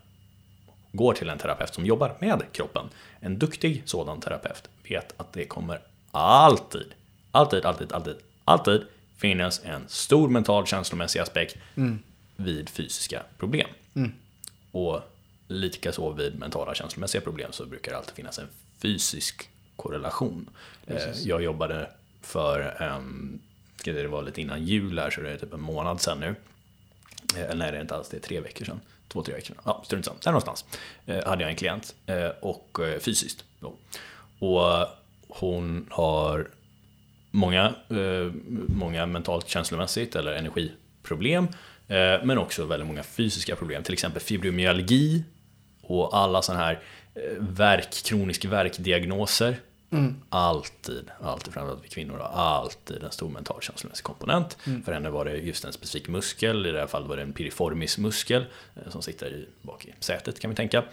[0.92, 2.90] går till en terapeut som jobbar med kroppen,
[3.20, 5.80] en duktig sådan terapeut vet att det kommer
[6.12, 6.94] alltid,
[7.32, 8.82] alltid, alltid, alltid, alltid
[9.18, 12.00] finnas en stor mental känslomässig aspekt mm.
[12.36, 13.68] vid fysiska problem.
[13.96, 14.12] Mm.
[14.74, 15.02] Och
[15.48, 18.48] likaså vid mentala känslomässiga problem så brukar det alltid finnas en
[18.82, 20.50] fysisk korrelation.
[20.88, 21.24] Precis.
[21.24, 21.90] Eh, jag jobbade
[22.22, 23.40] för, um,
[23.84, 26.36] det var lite innan jul här så det är typ en månad sedan nu.
[27.36, 28.82] Eller eh, nej det är inte alls, det är tre veckor sedan.
[29.08, 29.64] Två, tre veckor sedan.
[29.66, 30.18] Ja, strunt samma.
[30.24, 30.66] Där någonstans.
[31.06, 31.96] Eh, hade jag en klient.
[32.42, 33.44] Och fysiskt.
[33.60, 33.74] Då.
[34.48, 34.88] Och
[35.28, 36.50] hon har
[37.32, 37.76] många,
[38.68, 41.48] många mentalt känslomässigt eller energiproblem.
[41.94, 45.24] Eh, men också väldigt många fysiska problem, till exempel fibromyalgi
[45.82, 46.80] och alla sådana här
[47.16, 49.56] eh, verk, kroniska verkdiagnoser.
[49.92, 50.16] Mm.
[50.30, 54.58] Alltid, alltid framförallt vi kvinnor har alltid en stor mental känslomässig komponent.
[54.68, 54.84] Mm.
[54.84, 57.34] För henne var det just en specifik muskel, i det här fallet var det en
[57.34, 58.46] piriformis muskel
[58.88, 60.84] som sitter i, bak i sätet kan vi tänka.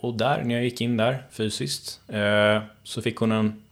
[0.00, 2.00] och där, när jag gick in där fysiskt,
[2.82, 3.62] så fick hon en,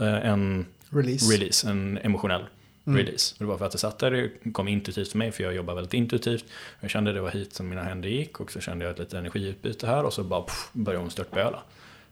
[0.00, 1.32] en release.
[1.32, 2.44] release, en emotionell
[2.86, 2.98] mm.
[2.98, 3.34] release.
[3.34, 5.54] Och det var för att det satt där, det kom intuitivt för mig, för jag
[5.54, 6.44] jobbar väldigt intuitivt.
[6.80, 9.14] Jag kände det var hit som mina händer gick och så kände jag ett litet
[9.14, 11.62] energiutbyte här och så bara pff, började hon störtböla.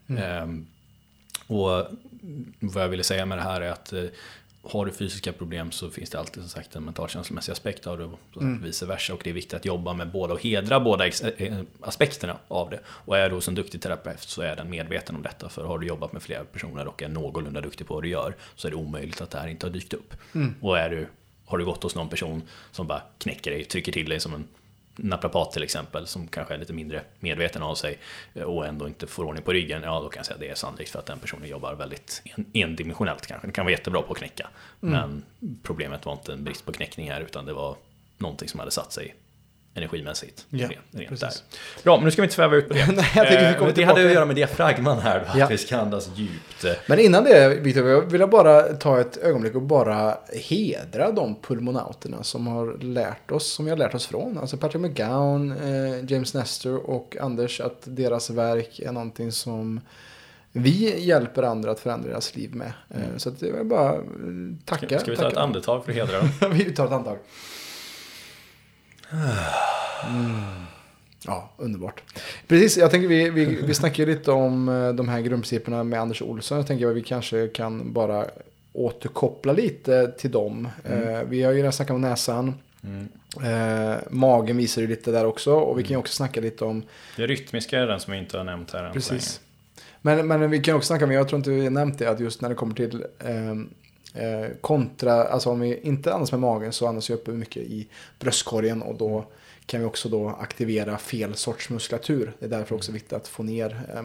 [0.07, 0.23] Mm.
[0.23, 0.67] Ehm,
[1.47, 1.87] och
[2.59, 4.03] vad jag ville säga med det här är att eh,
[4.65, 8.05] har du fysiska problem så finns det alltid som sagt en mentalkänslomässig aspekt av det
[8.05, 8.63] och mm.
[8.63, 9.13] vice versa.
[9.13, 12.79] Och det är viktigt att jobba med båda och hedra båda eh, aspekterna av det.
[12.85, 15.49] Och är du hos en duktig terapeut så är den medveten om detta.
[15.49, 18.35] För har du jobbat med flera personer och är någorlunda duktig på vad du gör
[18.55, 20.13] så är det omöjligt att det här inte har dykt upp.
[20.35, 20.55] Mm.
[20.61, 21.07] Och är du,
[21.45, 22.41] har du gått hos någon person
[22.71, 24.47] som bara knäcker dig, trycker till dig som en
[24.95, 27.99] naprapat till exempel, som kanske är lite mindre medveten av sig
[28.33, 30.49] eh, och ändå inte får ordning på ryggen, ja då kan jag säga att det
[30.49, 32.23] är sannolikt för att den personen jobbar väldigt
[32.53, 33.47] endimensionellt kanske.
[33.47, 34.47] Det kan vara jättebra på att knäcka,
[34.81, 34.93] mm.
[34.93, 35.23] men
[35.63, 37.75] problemet var inte en brist på knäckning här, utan det var
[38.17, 39.15] någonting som hade satt sig
[39.75, 40.45] energimässigt.
[40.49, 41.31] Ja, rent där.
[41.83, 42.85] Bra, men nu ska vi inte sväva ut på det.
[42.95, 45.45] Nej, jag vi eh, det hade att göra med diafragman här, då, ja.
[45.45, 46.65] att vi ska andas djupt.
[46.87, 50.17] Men innan det, Victor, vill jag bara ta ett ögonblick och bara
[50.49, 54.37] hedra de pulmonauterna som har lärt oss, som vi har lärt oss från.
[54.37, 59.81] Alltså Patrick McGowan, eh, James Nestor och Anders, att deras verk är någonting som
[60.51, 62.73] vi hjälper andra att förändra deras liv med.
[62.89, 63.19] Eh, mm.
[63.19, 63.95] Så att det är bara
[64.65, 64.87] tacka.
[64.87, 66.29] Ska, ska vi ta ett andetag för att hedra dem?
[66.51, 67.17] vi tar ett andetag.
[69.11, 70.65] Mm.
[71.25, 72.01] Ja, underbart.
[72.47, 76.21] Precis, jag tänker vi, vi, vi snackade lite om eh, de här grundprinciperna med Anders
[76.21, 76.57] Olsson.
[76.57, 78.25] Jag tänker att vi kanske kan bara
[78.73, 80.67] återkoppla lite till dem.
[80.85, 81.07] Mm.
[81.07, 82.53] Eh, vi har ju redan snackat om näsan.
[82.83, 83.07] Mm.
[83.43, 85.53] Eh, magen visar ju lite där också.
[85.53, 86.83] Och vi kan ju också snacka lite om...
[87.17, 89.41] Det rytmiska är den som vi inte har nämnt här än Precis.
[90.01, 92.19] Men, men vi kan också snacka om, jag tror inte vi har nämnt det, att
[92.19, 93.55] just när det kommer till Eh,
[94.61, 97.87] kontra, alltså om vi inte andas med magen så andas vi uppe mycket i
[98.19, 99.25] bröstkorgen och då
[99.65, 102.33] kan vi också då aktivera fel sorts muskulatur.
[102.39, 104.03] Det är därför också viktigt att få ner eh,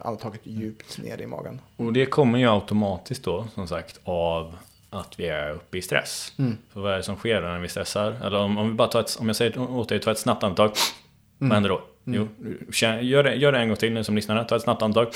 [0.00, 1.60] andetaget djupt ner i magen.
[1.76, 4.56] Och det kommer ju automatiskt då, som sagt, av
[4.90, 6.32] att vi är uppe i stress.
[6.38, 6.56] Mm.
[6.72, 8.16] För vad är det som sker när vi stressar?
[8.24, 10.42] Eller om, om vi bara tar ett, om jag säger åt dig, ta ett snabbt
[10.42, 10.66] andetag.
[10.66, 11.48] Mm.
[11.48, 11.82] Vad händer då?
[12.06, 12.28] Mm.
[12.70, 14.44] Jo, gör det, gör det en gång till nu som lyssnare.
[14.44, 15.08] Ta ett snabbt andetag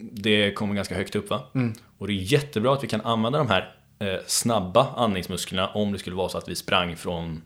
[0.00, 1.42] det kommer ganska högt upp va?
[1.54, 1.72] Mm.
[2.00, 5.98] Och det är jättebra att vi kan använda de här eh, snabba andningsmusklerna om det
[5.98, 7.42] skulle vara så att vi sprang från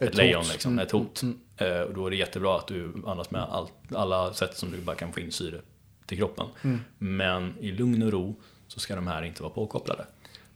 [0.00, 0.86] ett, ett lejon, liksom, mm.
[0.86, 1.22] ett hot.
[1.22, 1.38] Mm.
[1.56, 4.78] Eh, och då är det jättebra att du andas med all, alla sätt som du
[4.78, 5.60] bara kan få in syre
[6.06, 6.46] till kroppen.
[6.62, 6.80] Mm.
[6.98, 10.06] Men i lugn och ro så ska de här inte vara påkopplade.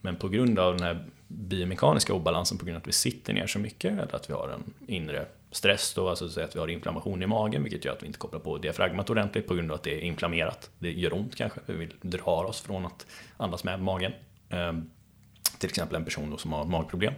[0.00, 3.46] Men på grund av den här biomekaniska obalansen, på grund av att vi sitter ner
[3.46, 6.68] så mycket, eller att vi har en inre stress då, alltså att, att vi har
[6.68, 9.74] inflammation i magen, vilket gör att vi inte kopplar på diafragmat ordentligt på grund av
[9.74, 10.70] att det är inflammerat.
[10.78, 14.12] Det gör ont kanske, vi vill dra oss från att andas med magen.
[14.51, 14.90] Ehm,
[15.59, 17.14] till exempel en person som har magproblem.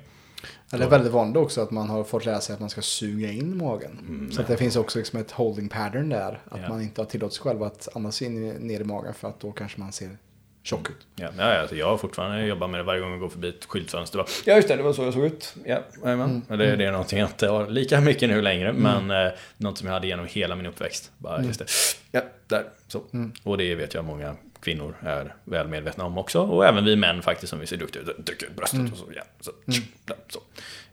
[0.71, 3.33] det är väldigt vanligt också att man har fått lära sig att man ska suga
[3.33, 3.99] in magen.
[4.09, 6.43] Mm, så det finns också liksom ett holding pattern där.
[6.51, 6.69] Att ja.
[6.69, 9.53] man inte har tillåtit sig själv att andas in ner i magen för att då
[9.53, 10.17] kanske man ser
[10.63, 11.07] tjock ut.
[11.17, 13.65] Ja, ja, alltså jag har fortfarande jobbat med det varje gång jag går förbi ett
[13.65, 14.19] skyltfönster.
[14.19, 15.55] Bara, ja, just det, det var så jag såg ut.
[15.65, 16.43] Ja, mm.
[16.49, 18.83] det, det är någonting jag inte har lika mycket nu längre, mm.
[18.83, 21.13] men eh, något som jag hade genom hela min uppväxt.
[21.19, 21.47] Bara, mm.
[21.47, 21.67] just det.
[22.13, 23.03] Ja, där, så.
[23.13, 23.33] Mm.
[23.43, 26.41] Och det vet jag många kvinnor är väl medvetna om också.
[26.41, 28.93] Och även vi män faktiskt, som vi ser duktiga ut, trycker ut bröstet mm.
[28.93, 29.05] och så.
[29.15, 29.83] Ja, så, mm.
[30.05, 30.41] där, så.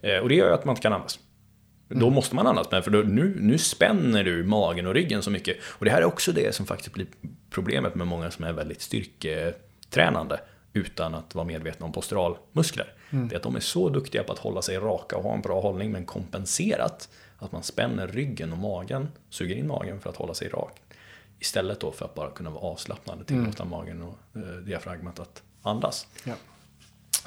[0.06, 1.18] Eh, och det gör ju att man inte kan andas.
[1.88, 2.12] Då mm.
[2.12, 5.56] måste man andas med, för då, nu, nu spänner du magen och ryggen så mycket.
[5.64, 7.06] Och det här är också det som faktiskt blir
[7.50, 9.54] problemet med många som är väldigt styrke
[9.90, 10.40] tränande
[10.72, 12.92] utan att vara medvetna om posturalmuskler.
[13.10, 15.40] Det är att de är så duktiga på att hålla sig raka och ha en
[15.40, 17.08] bra hållning men kompenserat
[17.38, 20.80] att man spänner ryggen och magen, suger in magen för att hålla sig rak.
[21.38, 23.70] Istället då för att bara kunna vara avslappnad, tillåta mm.
[23.70, 26.06] magen och eh, diafragmat att andas.
[26.24, 26.34] Ja.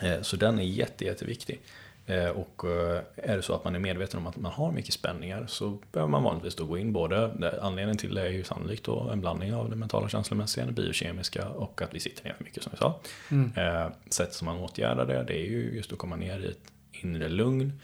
[0.07, 1.61] Eh, så den är jätte, jätteviktig.
[2.05, 4.93] Eh, och eh, är det så att man är medveten om att man har mycket
[4.93, 7.31] spänningar så behöver man vanligtvis då gå in både,
[7.61, 11.49] anledningen till det är ju sannolikt då en blandning av det mentala, känslomässiga, det biokemiska
[11.49, 12.99] och att vi sitter ner för mycket som vi sa.
[13.31, 13.51] Mm.
[13.55, 16.71] Eh, sätt som man åtgärdar det, det är ju just att komma ner i ett
[16.91, 17.79] inre lugn.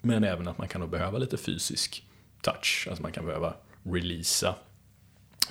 [0.00, 2.06] Men även att man kan då behöva lite fysisk
[2.42, 4.54] touch, alltså man kan behöva releasa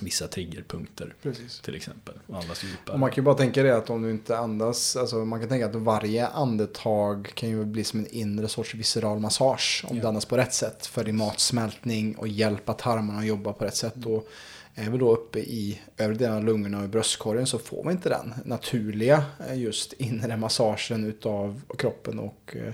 [0.04, 1.60] vissa triggerpunkter Precis.
[1.60, 2.14] till exempel.
[2.26, 2.94] Och andas djupare.
[2.94, 5.48] Och man kan ju bara tänka det att om du inte andas, alltså man kan
[5.48, 10.02] tänka att varje andetag kan ju bli som en inre sorts visceral massage om ja.
[10.02, 13.76] du andas på rätt sätt för din matsmältning och hjälpa tarmarna att jobba på rätt
[13.76, 13.96] sätt.
[13.96, 14.12] Mm.
[14.12, 14.28] Och
[14.74, 18.08] är vi då uppe i övre delen av lungorna och bröstkorgen så får vi inte
[18.08, 22.72] den naturliga eh, just inre massagen utav kroppen och eh,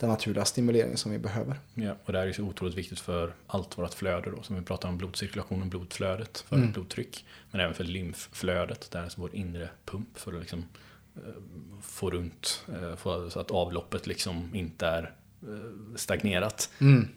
[0.00, 1.56] den naturliga stimulering som vi behöver.
[1.74, 4.62] Ja, och det här är så otroligt viktigt för allt vårt flöde då, som vi
[4.62, 6.72] pratar om blodcirkulationen, blodflödet för mm.
[6.72, 10.64] blodtryck, men även för lymfflödet, där är vår inre pump för att liksom
[11.16, 11.22] eh,
[11.82, 16.70] få runt, eh, så att avloppet liksom inte är eh, stagnerat.
[16.78, 17.08] Mm.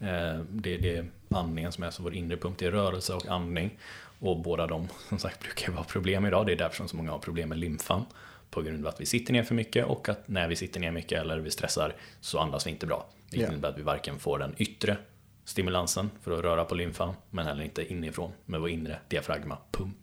[0.50, 3.78] Det, det är andningen som är så vår inre pump, det är rörelse och andning.
[4.20, 7.12] Och båda de som sagt brukar vara problem idag, det är därför som så många
[7.12, 8.06] har problem med lymfan
[8.54, 10.92] på grund av att vi sitter ner för mycket och att när vi sitter ner
[10.92, 13.10] mycket eller vi stressar så andas vi inte bra.
[13.30, 13.52] Det yeah.
[13.52, 14.98] innebär att vi varken får den yttre
[15.46, 19.98] stimulansen för att röra på lymfan men heller inte inifrån med vår inre diafragma pump.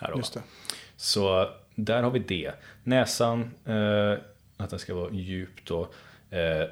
[0.00, 0.42] Här det.
[0.96, 2.52] Så där har vi det.
[2.82, 4.18] Näsan, eh,
[4.56, 5.88] att den ska vara djup då.
[6.30, 6.68] Eh,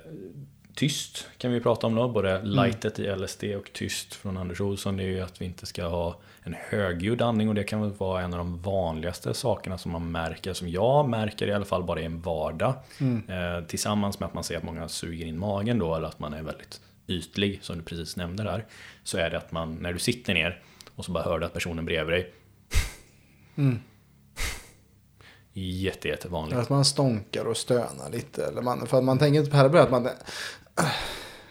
[0.74, 2.50] tyst kan vi prata om då, både mm.
[2.50, 4.96] lightet i LSD och tyst från Anders Olsson.
[4.96, 7.92] Det är ju att vi inte ska ha en högljudd andning och det kan väl
[7.92, 11.84] vara en av de vanligaste sakerna som man märker, som jag märker i alla fall
[11.84, 12.74] bara i en vardag.
[13.00, 13.22] Mm.
[13.28, 16.34] Eh, tillsammans med att man ser att många suger in magen då, eller att man
[16.34, 18.64] är väldigt ytlig, som du precis nämnde där.
[19.04, 20.62] Så är det att man, när du sitter ner
[20.94, 22.32] och så bara hör du att personen bredvid dig
[23.56, 23.78] mm.
[25.52, 26.60] Jätte, jättevanligt.
[26.60, 28.46] Att man stånkar och stönar lite.
[28.46, 30.08] Eller man, för att man tänker inte på det att man...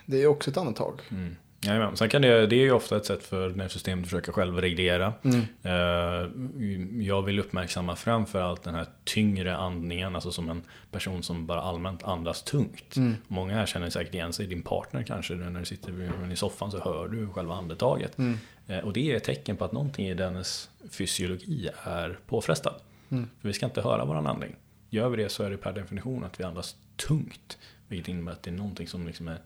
[0.06, 1.02] Det är också ett andetag.
[1.12, 1.36] Mm.
[1.66, 1.98] Jajamän.
[1.98, 5.14] Sen kan det, det är ju ofta ett sätt för nervsystemet att försöka självreglera.
[5.24, 5.42] Mm.
[5.64, 11.62] Eh, jag vill uppmärksamma framförallt den här tyngre andningen, alltså som en person som bara
[11.62, 12.96] allmänt andas tungt.
[12.96, 13.16] Mm.
[13.28, 16.80] Många här känner säkert igen sig, din partner kanske, när du sitter i soffan så
[16.80, 18.18] hör du själva andetaget.
[18.18, 18.38] Mm.
[18.68, 22.76] Eh, och det är ett tecken på att någonting i dennes fysiologi är påfrestad.
[23.10, 23.30] Mm.
[23.42, 24.56] För vi ska inte höra våran andning.
[24.90, 27.58] Gör vi det så är det per definition att vi andas tungt.
[27.94, 29.38] Vilket innebär att det är någonting som liksom är,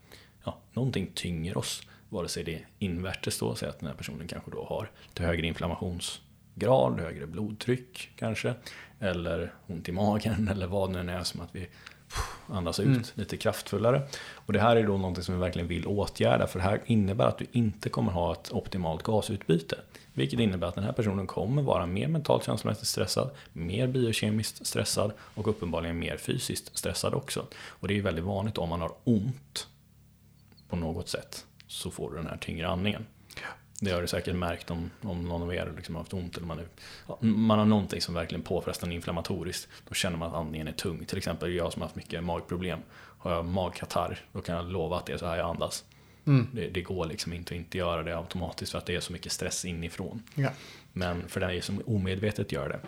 [0.44, 1.82] ja, någonting tynger oss.
[2.10, 5.24] Vare sig det är invärtes då, så att den här personen kanske då har lite
[5.24, 8.54] högre inflammationsgrad, högre blodtryck kanske.
[9.00, 11.68] Eller ont i magen eller vad det nu är som att vi
[12.48, 13.04] andas ut mm.
[13.14, 14.02] lite kraftfullare.
[14.32, 17.26] Och det här är då någonting som vi verkligen vill åtgärda för det här innebär
[17.26, 19.78] att du inte kommer ha ett optimalt gasutbyte.
[20.18, 25.14] Vilket innebär att den här personen kommer vara mer mentalt känslomässigt stressad, mer biokemiskt stressad
[25.20, 27.46] och uppenbarligen mer fysiskt stressad också.
[27.68, 29.68] Och det är väldigt vanligt om man har ont
[30.70, 33.06] på något sätt så får du den här tyngre andningen.
[33.80, 36.48] Det har du säkert märkt om, om någon av er liksom har haft ont eller
[36.48, 36.68] man, är,
[37.26, 39.70] man har någonting som verkligen påfrestar inflammatoriskt.
[39.88, 41.06] Då känner man att andningen är tung.
[41.06, 42.80] Till exempel jag som har haft mycket magproblem.
[42.94, 45.86] Har jag magkatarr, då kan jag lova att det är så här jag andas.
[46.28, 46.48] Mm.
[46.52, 49.14] Det, det, går liksom inte att inte göra det automatiskt för att det är så
[49.14, 50.24] mycket stress inifrån.
[50.36, 50.50] Ja.
[50.94, 52.80] Men för den som omedvetet gör det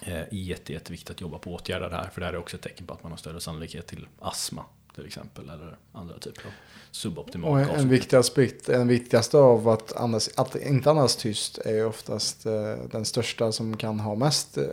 [0.00, 2.08] är eh, jätte, jätteviktigt att jobba på att åtgärda det här.
[2.08, 4.64] För det här är också ett tecken på att man har större sannolikhet till astma
[4.94, 5.44] till exempel.
[5.44, 6.52] Eller andra typer av
[6.90, 11.74] suboptimal Och en, viktig aspekt, en viktigaste av att, andas, att inte andas tyst är
[11.74, 14.64] ju oftast eh, den största som kan ha mest eh,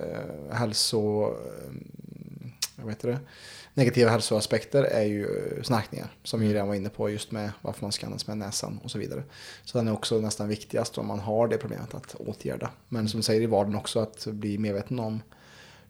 [0.51, 1.23] hälso...
[1.23, 1.71] Eh,
[2.77, 3.19] jag vet det,
[3.75, 6.07] negativa hälsoaspekter är ju eh, snarkningar.
[6.23, 8.91] Som vi redan var inne på just med varför man ska andas med näsan och
[8.91, 9.23] så vidare.
[9.63, 12.69] Så den är också nästan viktigast om man har det problemet att åtgärda.
[12.89, 15.21] Men som du säger i vardagen också att bli medveten om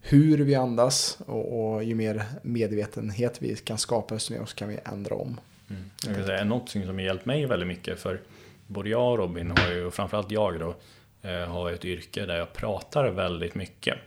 [0.01, 4.79] hur vi andas och, och ju mer medvetenhet vi kan skapa desto mer kan vi
[4.85, 5.39] ändra om.
[5.69, 5.83] Mm.
[6.05, 8.21] Jag kan säga, något som har hjälpt mig väldigt mycket för
[8.67, 10.75] både jag och Robin har ju, och framförallt jag då,
[11.29, 13.97] eh, har ett yrke där jag pratar väldigt mycket.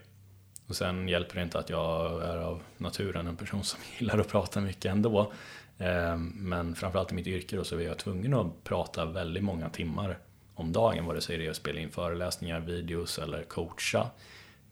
[0.68, 4.28] Och sen hjälper det inte att jag är av naturen en person som gillar att
[4.28, 5.32] prata mycket ändå.
[5.78, 9.68] Eh, men framförallt i mitt yrke då så är jag tvungen att prata väldigt många
[9.68, 10.18] timmar
[10.54, 14.10] om dagen, vare sig det är att spela in föreläsningar, videos eller coacha.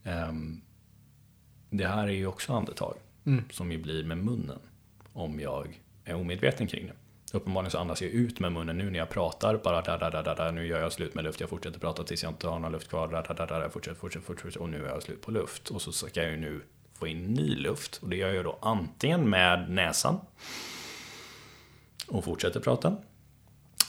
[0.05, 0.61] Ehm,
[1.71, 3.45] det här är ju också andetag mm.
[3.51, 4.59] som ju blir med munnen
[5.13, 6.93] om jag är omedveten kring det.
[7.33, 9.57] Uppenbarligen så andas jag ut med munnen nu när jag pratar.
[9.57, 10.51] Bara da, da, da, da.
[10.51, 11.41] Nu gör jag slut med luft.
[11.41, 13.09] Jag fortsätter prata tills jag inte har någon luft kvar.
[13.09, 14.61] Da, da, da, da, fortsätter, fortsätter, fortsätter.
[14.61, 15.71] Och nu är jag slut på luft.
[15.71, 16.61] Och så ska jag ju nu
[16.99, 17.99] få in ny luft.
[18.03, 20.21] Och det gör jag då antingen med näsan
[22.09, 22.97] och fortsätter prata.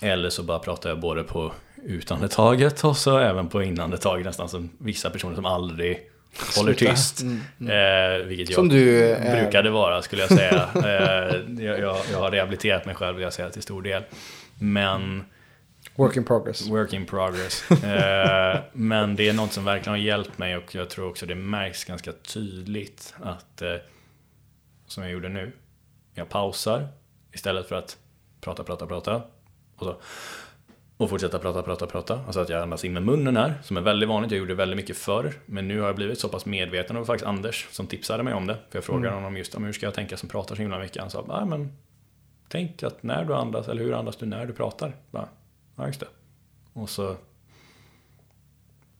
[0.02, 4.70] Eller så bara pratar jag både på utandetaget och så även på inandetaget nästan som
[4.78, 6.10] vissa personer som aldrig
[6.56, 7.22] håller tyst.
[7.22, 8.22] Mm, mm.
[8.22, 9.42] Eh, vilket som jag du, eh...
[9.42, 10.70] brukade vara skulle jag säga.
[10.76, 14.04] eh, jag, jag, har rehabiliterat mig själv vill jag säga till stor del.
[14.60, 15.24] Men
[15.96, 16.70] Work in progress.
[16.70, 17.72] Work in progress.
[17.72, 21.36] eh, men det är något som verkligen har hjälpt mig och jag tror också det
[21.36, 23.76] märks ganska tydligt att, eh,
[24.88, 25.52] som jag gjorde nu,
[26.14, 26.88] jag pausar
[27.34, 27.98] istället för att
[28.42, 29.16] prata, prata, prata
[29.76, 30.02] och, så,
[30.98, 32.20] och fortsätta prata, prata, prata.
[32.26, 34.32] Alltså att jag andas in med munnen här, som är väldigt vanligt.
[34.32, 36.98] Jag gjorde det väldigt mycket förr, men nu har jag blivit så pass medveten.
[36.98, 38.58] Och faktiskt Anders som tipsade mig om det.
[38.70, 39.24] För jag frågade mm.
[39.24, 41.02] honom just om hur ska jag tänka som pratar så himla mycket.
[41.02, 41.72] Han sa, nej men
[42.48, 44.95] tänk att när du andas, eller hur andas du när du pratar?
[45.12, 45.28] Bara,
[45.78, 46.08] Ja, just det.
[46.74, 47.16] Och så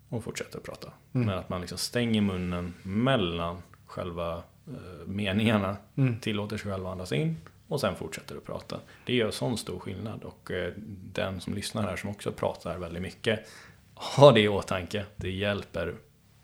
[0.10, 0.92] och fortsätter prata.
[1.14, 1.28] Mm.
[1.28, 5.78] Men att man liksom stänger munnen mellan själva eh, meningarna.
[5.96, 6.20] Mm.
[6.20, 7.38] Tillåter sig själv att andas in
[7.68, 8.80] och sen fortsätter att prata.
[9.06, 10.74] Det gör sån stor skillnad och eh,
[11.14, 13.40] den som lyssnar här som också pratar väldigt mycket.
[13.94, 15.06] Ha det i åtanke.
[15.16, 15.96] Det hjälper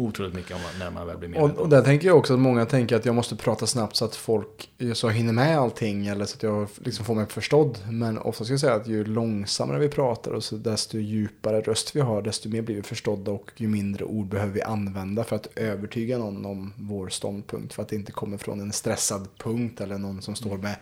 [0.04, 1.58] otroligt mycket om när man väl blir medveten.
[1.58, 4.06] Och, och där tänker jag också att många tänker att jag måste prata snabbt så
[4.06, 7.80] att folk så hinner med allting eller så att jag liksom får mig förstådd.
[7.90, 11.96] Men ofta ska jag säga att ju långsammare vi pratar och så desto djupare röst
[11.96, 15.36] vi har desto mer blir vi förstådda och ju mindre ord behöver vi använda för
[15.36, 17.74] att övertyga någon om vår ståndpunkt.
[17.74, 20.76] För att det inte kommer från en stressad punkt eller någon som står med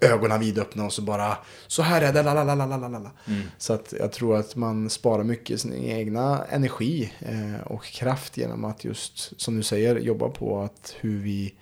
[0.00, 3.10] ögonen vidöppna och så bara så här är det, lalalala.
[3.26, 3.42] Mm.
[3.58, 8.64] Så att jag tror att man sparar mycket sin egna energi eh, och kraft genom
[8.64, 11.54] att just, som du säger, jobba på att hur vi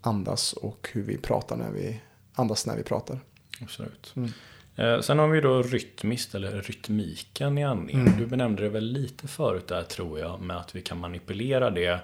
[0.00, 2.00] andas och hur vi pratar när vi
[2.32, 3.20] andas när vi pratar.
[3.60, 4.12] Absolut.
[4.16, 4.30] Mm.
[4.76, 8.06] Eh, sen har vi då rytmiskt, eller rytmiken i andningen.
[8.06, 8.18] Mm.
[8.18, 12.00] Du benämnde det väl lite förut där tror jag, med att vi kan manipulera det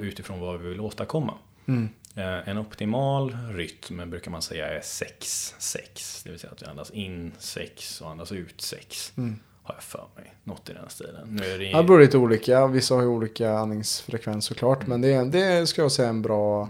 [0.00, 1.34] utifrån vad vi vill åstadkomma.
[1.66, 1.88] Mm.
[2.20, 6.24] Eh, en optimal rytm brukar man säga är 6-6.
[6.24, 9.12] Det vill säga att vi andas in 6 och andas ut 6.
[9.16, 9.40] Mm.
[9.62, 10.34] Har jag för mig.
[10.44, 11.28] Något i den stilen.
[11.28, 11.78] Nu är det...
[11.78, 12.66] Det beror lite olika.
[12.66, 14.86] Vissa har ju olika andningsfrekvens såklart.
[14.86, 15.00] Mm.
[15.00, 16.68] Men det, det ska jag säga en bra,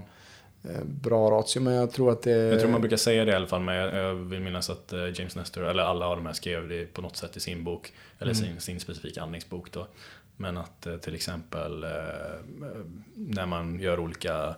[0.64, 1.60] eh, bra ratio.
[1.60, 2.30] Men jag tror att det...
[2.30, 3.62] Jag tror man brukar säga det i alla fall.
[3.62, 6.94] Men jag vill minnas att eh, James Nestor, eller alla av de här skrev det
[6.94, 7.92] på något sätt i sin bok.
[8.18, 8.44] Eller mm.
[8.44, 9.86] sin, sin specifika andningsbok då.
[10.36, 11.86] Men att till exempel
[13.14, 14.54] när man gör olika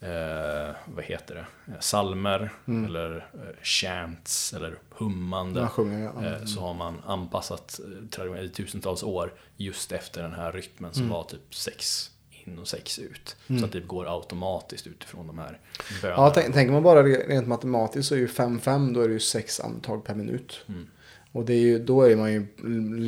[0.00, 2.84] eh, vad heter det, salmer mm.
[2.84, 5.68] eller eh, chants eller hummande.
[5.68, 6.26] Sjunger, ja.
[6.26, 7.80] eh, så har man anpassat
[8.18, 11.14] eh, i tusentals år just efter den här rytmen som mm.
[11.14, 13.36] var typ sex in och sex ut.
[13.46, 13.60] Mm.
[13.60, 15.58] Så att det går automatiskt utifrån de här
[16.02, 16.22] bönerna.
[16.22, 19.60] Ja, tänker man bara rent matematiskt så är ju 5-5 då är det ju sex
[19.60, 20.64] andetag per minut.
[20.68, 20.86] Mm.
[21.32, 22.46] Och det är ju, då är man ju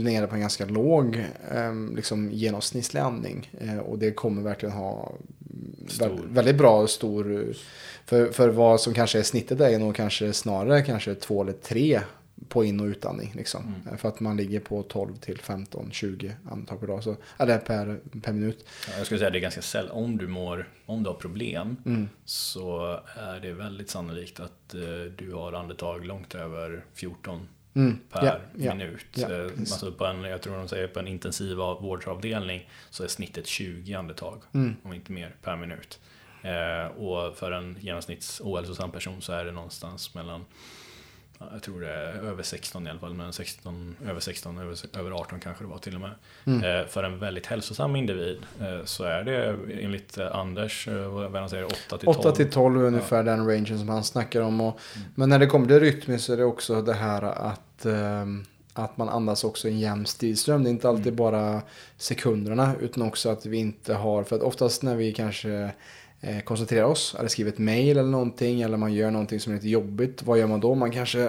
[0.03, 1.17] nere på en ganska låg
[1.51, 3.51] eh, liksom genomsnittlig andning.
[3.61, 5.13] Eh, och det kommer verkligen ha
[5.89, 6.21] stor.
[6.29, 7.47] väldigt bra stor...
[8.05, 12.01] För, för vad som kanske är snittet är nog kanske snarare kanske två eller tre
[12.49, 13.33] på in och utandning.
[13.37, 13.75] Liksom.
[13.85, 13.99] Mm.
[13.99, 17.05] För att man ligger på 12 till 15, 20 andetag per dag.
[17.05, 18.67] Så, eller per, per minut.
[18.89, 21.17] Ja, jag skulle säga att det är ganska sällan, om du mår, om du har
[21.17, 22.09] problem mm.
[22.25, 24.81] så är det väldigt sannolikt att eh,
[25.17, 29.07] du har andetag långt över 14 Mm, per ja, minut.
[29.15, 33.47] Ja, alltså på en, jag tror de säger på en intensiv vårdavdelning så är snittet
[33.47, 34.77] 20 andetag, mm.
[34.83, 36.01] om inte mer, per minut.
[36.43, 40.45] Eh, och för en genomsnitts ohälsosam person så är det någonstans mellan
[41.53, 45.11] jag tror det är över 16 i alla fall, men 16, över 16, över, över
[45.11, 46.11] 18 kanske det var till och med.
[46.45, 46.81] Mm.
[46.81, 51.51] Eh, för en väldigt hälsosam individ eh, så är det enligt eh, Anders, vad han
[51.51, 52.19] säger, 8 till 12.
[52.19, 53.23] 8 till 12 är ungefär ja.
[53.23, 54.61] den rangen som han snackar om.
[54.61, 55.09] Och, mm.
[55.15, 58.97] Men när det kommer till rytm så är det också det här att ehm, att
[58.97, 60.63] man andas också en jämn stilström.
[60.63, 61.17] Det är inte alltid mm.
[61.17, 61.63] bara
[61.97, 65.71] sekunderna utan också att vi inte har, för att oftast när vi kanske
[66.23, 69.57] eh, koncentrera oss, eller skriva ett mail eller någonting, eller man gör någonting som är
[69.57, 70.23] lite jobbigt.
[70.23, 70.75] Vad gör man då?
[70.75, 71.29] Man kanske eh,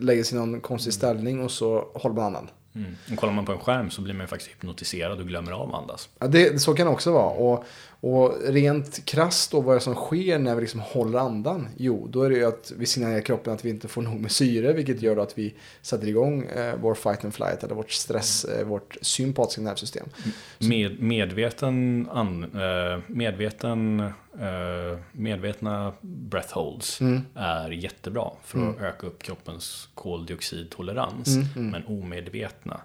[0.00, 2.48] lägger sig i någon konstig ställning och så håller man andan.
[2.74, 2.96] Mm.
[3.12, 5.74] Och kollar man på en skärm så blir man ju faktiskt hypnotiserad och glömmer av
[5.74, 6.08] att andas.
[6.18, 7.30] Ja, det, så kan det också vara.
[7.30, 7.64] Och,
[8.00, 11.68] och rent krasst då vad det som sker när vi liksom håller andan?
[11.76, 14.30] Jo, då är det ju att vi signalerar kroppen att vi inte får nog med
[14.30, 18.44] syre, vilket gör att vi sätter igång eh, vår fight and flight, eller vårt stress,
[18.44, 20.06] eh, vårt sympatiska nervsystem.
[20.58, 24.00] Med, medveten, an, eh, medveten
[24.38, 27.20] eh, medvetna breath holds mm.
[27.34, 28.84] är jättebra för att mm.
[28.84, 31.28] öka upp kroppens koldioxidtolerans.
[31.28, 31.70] Mm, mm.
[31.70, 32.80] men omedvetna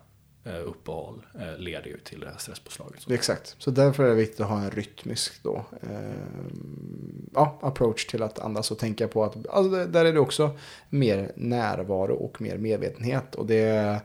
[0.47, 3.11] Eh, uppehåll eh, leder ju till det här stresspåslaget.
[3.11, 5.99] Exakt, så därför är det viktigt att ha en rytmisk då, eh,
[7.33, 10.57] ja, approach till att andas och tänka på att alltså där är det också
[10.89, 13.35] mer närvaro och mer medvetenhet.
[13.35, 14.01] Och det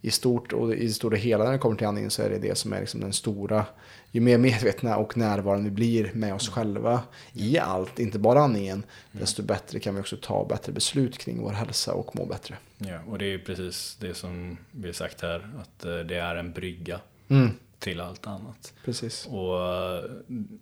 [0.00, 2.38] i stort och i det stora hela när det kommer till andningen så är det
[2.38, 3.64] det som är liksom den stora.
[4.12, 7.02] Ju mer medvetna och närvarande vi blir med oss själva
[7.32, 8.82] i allt, inte bara andningen,
[9.12, 12.56] desto bättre kan vi också ta bättre beslut kring vår hälsa och må bättre.
[12.78, 16.36] Ja, och det är precis det som vi har sagt här, att eh, det är
[16.36, 18.72] en brygga Mm, till allt annat.
[18.84, 19.26] precis.
[19.26, 20.04] Och eh,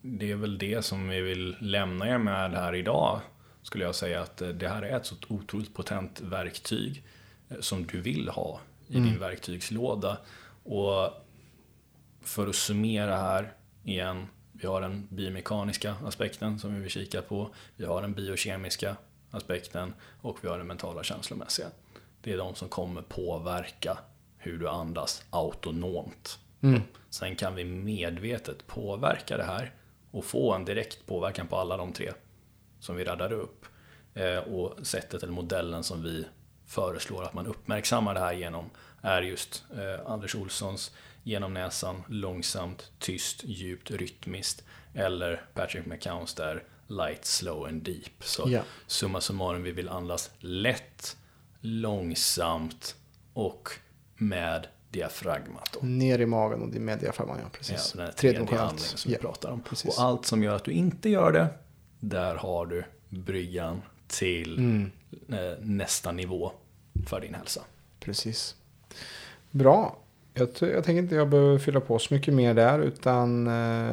[0.02, 3.20] det är väl det som vi vill lämna er med här idag.
[3.62, 7.02] Skulle jag säga att eh, det här är ett så otroligt potent verktyg
[7.60, 10.18] som du vill ha i din verktygslåda.
[10.64, 11.10] Och
[12.28, 13.52] för att summera här
[13.84, 14.26] igen.
[14.52, 17.50] Vi har den biomekaniska aspekten som vi vill kika på.
[17.76, 18.96] Vi har den biokemiska
[19.30, 21.66] aspekten och vi har den mentala känslomässiga.
[22.22, 23.98] Det är de som kommer påverka
[24.36, 26.38] hur du andas autonomt.
[27.10, 29.72] Sen kan vi medvetet påverka det här
[30.10, 32.12] och få en direkt påverkan på alla de tre
[32.80, 33.64] som vi raddar upp.
[34.14, 36.26] Eh, Och sättet eller modellen som vi
[36.66, 38.70] föreslår att man uppmärksammar det här genom
[39.02, 44.64] är just eh, Anders Olssons genom näsan, långsamt, tyst, djupt, rytmiskt.
[44.94, 48.24] Eller Patrick McCowns där light, slow and deep.
[48.24, 48.62] Så Ja.
[48.86, 51.16] summa summarum, vi vill andas lätt,
[51.60, 52.96] långsamt
[53.32, 53.68] och
[54.16, 55.72] med diafragmat.
[55.72, 55.86] Då.
[55.86, 57.92] Ner i magen och med diafragman, ja Ja, precis.
[57.92, 58.80] den tredje andningen Tredimensionellt.
[58.98, 59.60] som vi Ja, pratar om.
[59.62, 59.98] precis.
[59.98, 61.46] Och allt som gör att du inte gör det,
[62.00, 64.90] där har du bryggan till Mm.
[65.28, 66.52] eh, nästa nivå
[67.06, 67.62] för din hälsa.
[68.00, 68.54] Precis.
[69.50, 69.98] Bra.
[70.38, 73.92] Jag, jag tänker inte jag behöver fylla på så mycket mer där utan eh,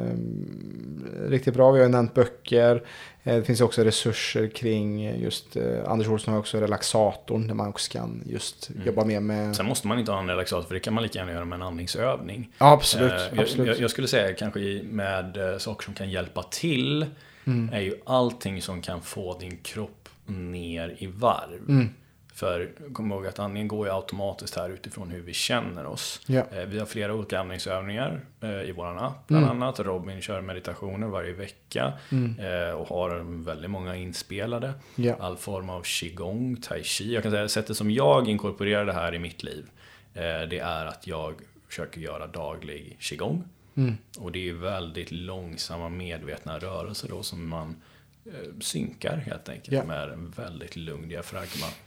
[1.29, 1.71] riktigt bra.
[1.71, 2.83] Vi har ju nämnt böcker.
[3.23, 7.69] Eh, det finns också resurser kring just eh, Anders Olsson har också relaxatorn där man
[7.69, 8.87] också kan just Mm.
[8.87, 9.55] jobba mer med.
[9.55, 11.55] Sen måste man inte ha en relaxator, för det kan man lika gärna göra med
[11.55, 12.51] en andningsövning.
[12.57, 13.11] Ja, absolut.
[13.11, 13.67] Eh, jag, absolut.
[13.67, 17.05] Jag, jag skulle säga kanske med eh, saker som kan hjälpa till
[17.47, 17.69] Mm.
[17.73, 21.69] är ju allting som kan få din kropp ner i varv.
[21.69, 21.89] Mm.
[22.35, 26.21] För kom ihåg att andningen går ju automatiskt här utifrån hur vi känner oss.
[26.29, 29.61] Eh, Vi har flera olika andningsövningar eh, i våran app bland Mm.
[29.61, 29.79] annat.
[29.79, 31.93] Robin kör meditationer varje vecka
[32.39, 34.73] eh, och har väldigt många inspelade.
[34.95, 35.15] Ja.
[35.19, 37.13] All form av qigong, tai chi.
[37.13, 39.65] Jag kan säga sättet som jag inkorporerar det här i mitt liv.
[40.13, 41.33] eh, Det är att jag
[41.67, 43.43] försöker göra daglig qigong.
[43.77, 43.97] Mm.
[44.19, 47.75] Och det är väldigt långsamma medvetna rörelser då som man
[48.61, 49.83] synkar helt enkelt Ja.
[49.83, 51.79] med en väldigt lugn diafragmaandning.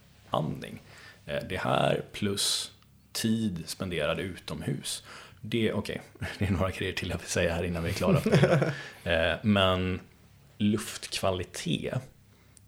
[1.26, 2.72] Eh, det här plus
[3.12, 5.04] tid spenderad utomhus.
[5.40, 6.02] Det, okej,
[6.38, 8.20] det är några grejer till jag vill säga här innan vi är klara.
[9.32, 10.00] eh, men
[10.58, 11.94] luftkvalitet,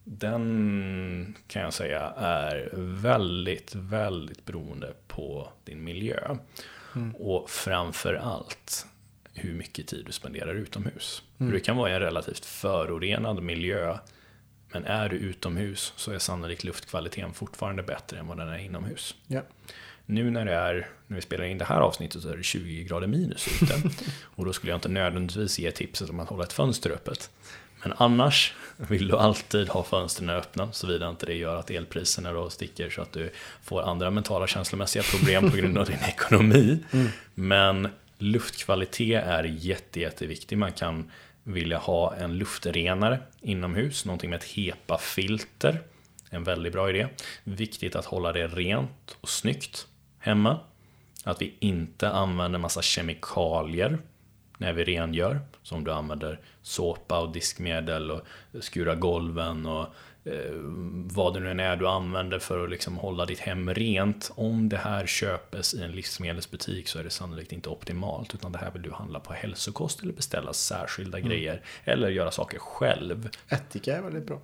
[0.04, 2.70] den kan jag säga är
[3.02, 6.36] väldigt, väldigt beroende på din miljö.
[7.18, 8.86] Och framför allt
[9.34, 11.22] hur mycket tid du spenderar utomhus.
[11.38, 13.98] För du kan vara i en relativt förorenad miljö,
[14.72, 19.14] men är du utomhus så är sannolikt luftkvaliteten fortfarande bättre än vad den är inomhus.
[19.26, 19.40] Ja.
[20.06, 22.84] Nu när det är, när vi spelar in det här avsnittet så är det 20
[22.84, 23.82] grader minus ute.
[24.22, 27.30] Och då skulle jag inte nödvändigtvis ge tipset om att hålla ett fönster öppet.
[27.82, 32.50] Men annars vill du alltid ha fönstren öppna såvida inte det gör att elpriserna då
[32.50, 33.30] sticker så att du
[33.62, 36.78] får andra mentala känslomässiga problem på grund av din ekonomi.
[37.34, 40.58] Men luftkvalitet är jätte, jätteviktig.
[40.58, 41.10] Man kan
[41.44, 45.82] vilja ha en luftrenare inomhus, någonting med ett HEPA-filter.
[46.30, 47.08] En väldigt bra idé.
[47.44, 49.86] Viktigt att hålla det rent och snyggt
[50.18, 50.60] hemma.
[51.24, 53.98] Att vi inte använder massa kemikalier
[54.60, 55.40] när vi rengör.
[55.62, 58.20] Som du använder såpa och diskmedel och
[58.60, 59.86] skura golven och
[60.24, 60.52] eh,
[61.14, 64.30] vad det nu än är du använder för att liksom hålla ditt hem rent.
[64.34, 68.34] Om det här köpes i en livsmedelsbutik så är det sannolikt inte optimalt.
[68.34, 71.62] Utan det här vill du handla på hälsokost eller beställa särskilda grejer.
[71.84, 73.28] Eller göra saker själv.
[73.48, 74.40] Ättika är väldigt bra.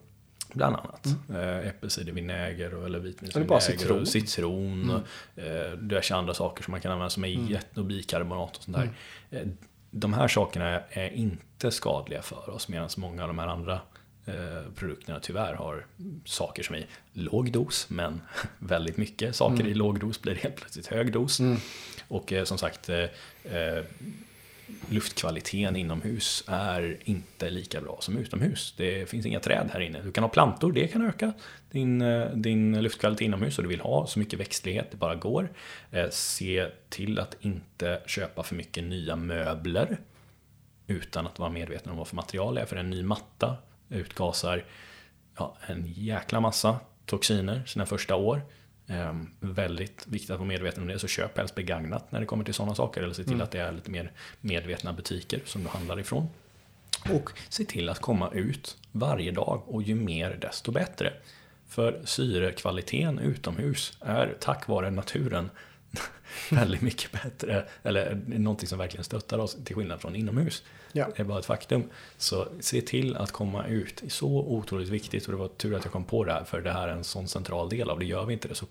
[0.53, 1.07] Bland annat.
[1.29, 1.67] Mm.
[1.67, 3.61] Äppelcidervinäger och- eller vitvinsvinäger.
[3.61, 4.07] Citron.
[4.07, 8.57] citron och eh, diverse andra saker som man kan använda som är jätte och bikarbonat
[8.57, 8.91] och sånt där.
[9.31, 9.47] Eh,
[9.91, 13.81] De här sakerna är inte skadliga för oss medan många av de här andra
[14.27, 15.87] eh, produkterna tyvärr har
[16.25, 18.21] saker som är i låg dos men
[18.59, 21.41] väldigt mycket saker i låg dos blir helt plötsligt hög dos.
[22.09, 23.05] Och eh, som sagt eh,
[24.89, 28.75] luftkvaliteten inomhus är inte lika bra som utomhus.
[28.77, 30.03] Det finns inga träd här inne.
[30.03, 31.33] Du kan ha plantor, det kan öka
[31.71, 35.53] din, eh, din luftkvalitet inomhus och du vill ha så mycket växtlighet det bara går.
[35.91, 39.99] Eh, se till att inte köpa för mycket nya möbler
[40.87, 42.67] utan att vara medveten om vad för material det är.
[42.67, 43.57] För en ny matta
[43.89, 44.65] utgasar
[45.39, 48.43] ja, en jäkla massa toxiner sina första år.
[48.89, 52.45] Ehm, väldigt viktigt att vara medveten om det, så köp helst begagnat när det kommer
[52.45, 53.03] till sådana saker.
[53.03, 56.29] Eller se till att det är lite mer medvetna butiker som du handlar ifrån.
[57.13, 61.13] Och se till att komma ut varje dag och ju mer desto bättre.
[61.69, 65.51] För syrekvaliteten utomhus är tack vare naturen
[66.51, 70.63] väldigt mycket bättre, eller någonting som verkligen stöttar oss till skillnad från inomhus.
[70.97, 71.09] Ja.
[71.17, 71.83] Det är bara ett faktum.
[72.19, 73.97] Så se till att komma ut.
[74.01, 76.45] Det är så otroligt viktigt och det var tur att jag kom på det här
[76.45, 78.05] för det här är en sån central del av det.
[78.05, 78.67] Gör vi inte det så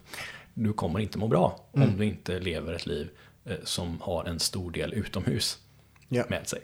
[0.53, 1.89] du kommer inte må bra Mm.
[1.89, 3.09] om du inte lever ett liv
[3.45, 5.59] eh, som har en stor del utomhus
[6.07, 6.61] Ja, med sig.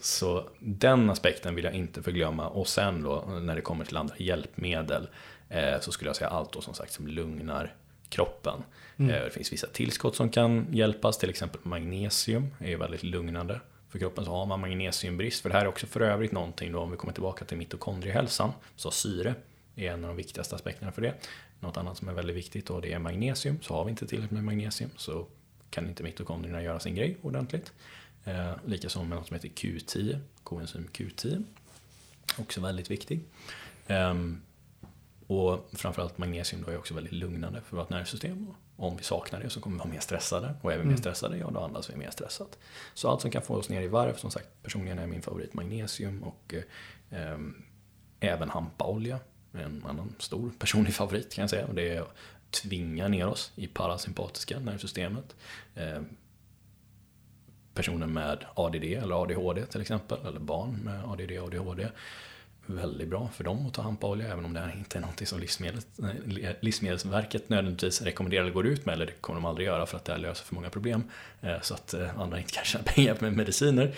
[0.00, 2.48] Så den aspekten vill jag inte förglömma.
[2.48, 5.08] Och sen då när det kommer till andra hjälpmedel
[5.48, 7.74] eh, så skulle jag säga allt då som sagt som lugnar
[8.08, 8.62] kroppen.
[8.96, 9.10] Mm.
[9.14, 13.98] Eh, det finns vissa tillskott som kan hjälpas, till exempel magnesium är väldigt lugnande för
[13.98, 14.24] kroppen.
[14.24, 16.96] Så har man magnesiumbrist, för det här är också för övrigt någonting då om vi
[16.96, 19.34] kommer tillbaka till mitokondriehälsan, så syre
[19.76, 21.14] är en av de viktigaste aspekterna för det.
[21.60, 23.58] Något annat som är väldigt viktigt då det är magnesium.
[23.62, 25.26] Så har vi inte tillräckligt med magnesium så
[25.70, 27.72] kan inte mitokondrierna göra sin grej ordentligt.
[28.24, 31.44] Eh, Likaså med något som heter Q10, koenzym Q10.
[32.38, 33.20] Också väldigt viktig.
[33.86, 34.14] Eh,
[35.26, 38.46] och framförallt magnesium då är också väldigt lugnande för vårt nervsystem.
[38.80, 40.54] Om vi saknar det så kommer vi vara mer stressade.
[40.62, 40.98] Och är vi mer Mm.
[40.98, 42.58] stressade, ja då andas vi mer stressat.
[42.94, 45.54] Så allt som kan få oss ner i varv, som sagt personligen är min favorit
[45.54, 47.62] magnesium och eh, ehm,
[48.20, 49.18] även hampaolja.
[49.52, 51.66] En annan stor personlig favorit kan jag säga.
[51.66, 52.14] Och det är att
[52.50, 55.36] tvinga ner oss i parasympatiska nervsystemet.
[55.74, 56.06] Ehm,
[57.74, 61.88] personer med ADD eller ADHD till exempel, eller barn med ADD och ADHD.
[62.70, 65.40] Väldigt bra för dem att ta hampaolja, även om det här inte är något som
[66.60, 70.04] Livsmedelsverket nödvändigtvis rekommenderar eller går ut med, eller det kommer de aldrig göra för att
[70.04, 71.02] det här löser för många problem.
[71.42, 73.94] Eh, Så att eh, andra inte kan tjäna pengar med mediciner,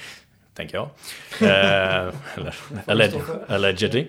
[0.54, 0.88] tänker jag.
[1.40, 2.54] Eh, eller,
[2.86, 4.06] alleg- allegedly.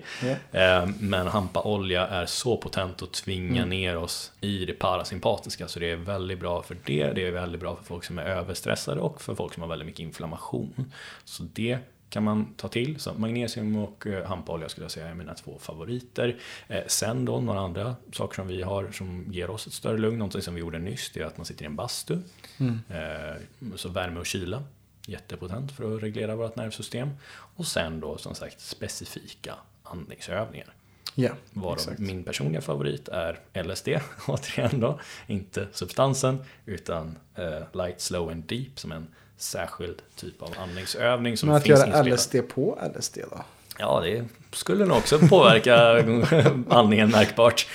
[0.52, 3.70] Eh, Men hampaolja är så potent att tvinga Mm.
[3.70, 5.68] ner oss i det parasympatiska.
[5.68, 7.12] Så det är väldigt bra för det.
[7.16, 9.86] Det är väldigt bra för folk som är överstressade och för folk som har väldigt
[9.86, 10.92] mycket inflammation.
[11.24, 11.78] Så det
[12.12, 13.00] kan man ta till.
[13.00, 16.38] Så magnesium och eh, hampaolja skulle jag säga är mina två favoriter.
[16.68, 20.18] Eh, Sen då några andra saker som vi har som ger oss ett större lugn.
[20.18, 22.18] Någonting som vi gjorde nyss det är att man sitter i en bastu.
[22.60, 22.80] Mm.
[22.90, 23.36] Eh,
[23.76, 24.64] Så värme och kyla.
[25.06, 27.10] Jättepotent för att reglera vårt nervsystem.
[27.32, 30.74] Och sen då som sagt specifika andningsövningar.
[31.16, 32.00] Ja, Varav exakt.
[32.00, 33.88] min personliga favorit är LSD,
[34.28, 35.00] återigen då.
[35.28, 39.08] Inte substansen, utan eh, light, slow and deep som en
[39.42, 42.04] särskild typ av andningsövning som Men att finns göra.
[42.04, 43.44] LSD på LSD då?
[43.80, 45.76] Ja, det skulle nog också påverka
[46.70, 47.68] andningen märkbart.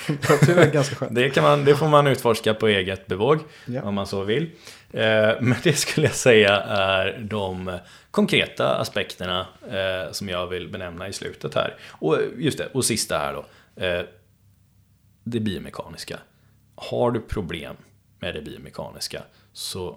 [0.47, 1.15] Det är ganska skönt.
[1.15, 3.83] Det, kan man, det får man utforska på eget bevåg, Ja.
[3.83, 4.43] om man så vill.
[4.93, 5.01] Eh,
[5.41, 7.79] Men det skulle jag säga är de
[8.11, 11.75] konkreta aspekterna eh, som jag vill benämna i slutet här.
[11.91, 13.45] Och just det, och sista här då.
[13.85, 14.03] Eh,
[15.25, 16.19] Det biomekaniska.
[16.75, 17.77] Har du problem
[18.19, 19.23] med det biomekaniska
[19.53, 19.97] så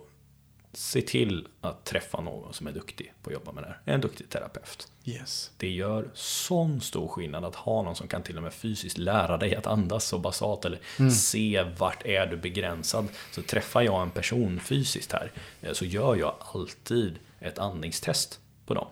[0.73, 3.93] se till att träffa någon som är duktig på att jobba med det här.
[3.93, 4.87] En duktig terapeut.
[5.05, 5.51] Yes.
[5.57, 9.37] Det gör sån stor skillnad att ha någon som kan till och med fysiskt lära
[9.37, 10.79] dig att andas så basalt eller
[11.09, 13.07] se vart är du begränsad.
[13.31, 15.31] Så träffar jag en person fysiskt här
[15.61, 18.87] eh, så gör jag alltid ett andningstest på dem.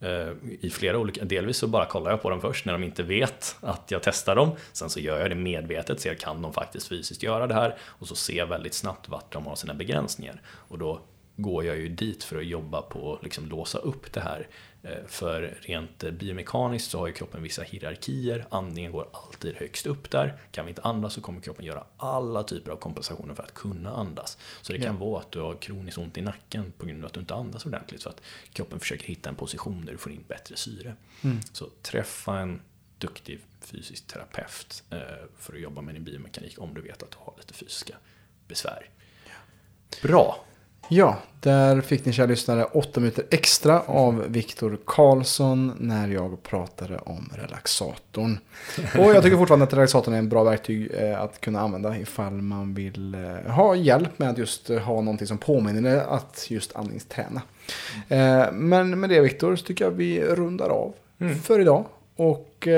[0.00, 0.28] Eh,
[0.60, 3.56] I flera olika, delvis så bara kollar jag på dem först när de inte vet
[3.60, 4.50] att jag testar dem.
[4.72, 7.76] Sen så gör jag det medvetet, ser kan de faktiskt fysiskt göra det här.
[7.82, 10.40] Och så ser jag väldigt snabbt vart de har sina begränsningar.
[10.46, 11.00] Och då
[11.36, 14.48] går jag ju dit för att jobba på att liksom låsa upp det här.
[14.82, 18.46] Eh, För rent biomekaniskt så har ju kroppen vissa hierarkier.
[18.50, 20.38] Andningen går alltid högst upp där.
[20.52, 23.90] Kan vi inte andas så kommer kroppen göra alla typer av kompensationer för att kunna
[23.94, 24.38] andas.
[24.62, 25.04] Så det kan Ja.
[25.06, 27.66] vara att du har kroniskt ont i nacken på grund av att du inte andas
[27.66, 28.02] ordentligt.
[28.02, 28.20] För att
[28.52, 30.94] kroppen försöker hitta en position där du får in bättre syre.
[31.24, 31.38] Mm.
[31.52, 32.60] Så träffa en
[32.98, 34.98] duktig fysisk terapeut eh,
[35.38, 37.96] för att jobba med din biomekanik om du vet att du har lite fysiska
[38.48, 38.88] besvär.
[40.02, 40.44] Bra!
[40.92, 46.98] Ja, där fick ni kära lyssnare åtta minuter extra av Viktor Karlsson när jag pratade
[46.98, 48.38] om relaxatorn.
[48.98, 52.32] Och jag tycker fortfarande att relaxatorn är en bra verktyg eh, att kunna använda ifall
[52.32, 56.46] man vill eh, ha hjälp med att just eh, ha någonting som påminner er att
[56.48, 57.42] just andningsträna.
[58.52, 61.38] Men med det Viktor så tycker jag vi rundar av Mm.
[61.38, 61.84] för idag.
[62.16, 62.68] Och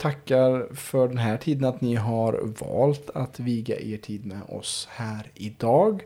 [0.00, 4.88] tackar för den här tiden att ni har valt att viga er tid med oss
[4.90, 6.02] här idag.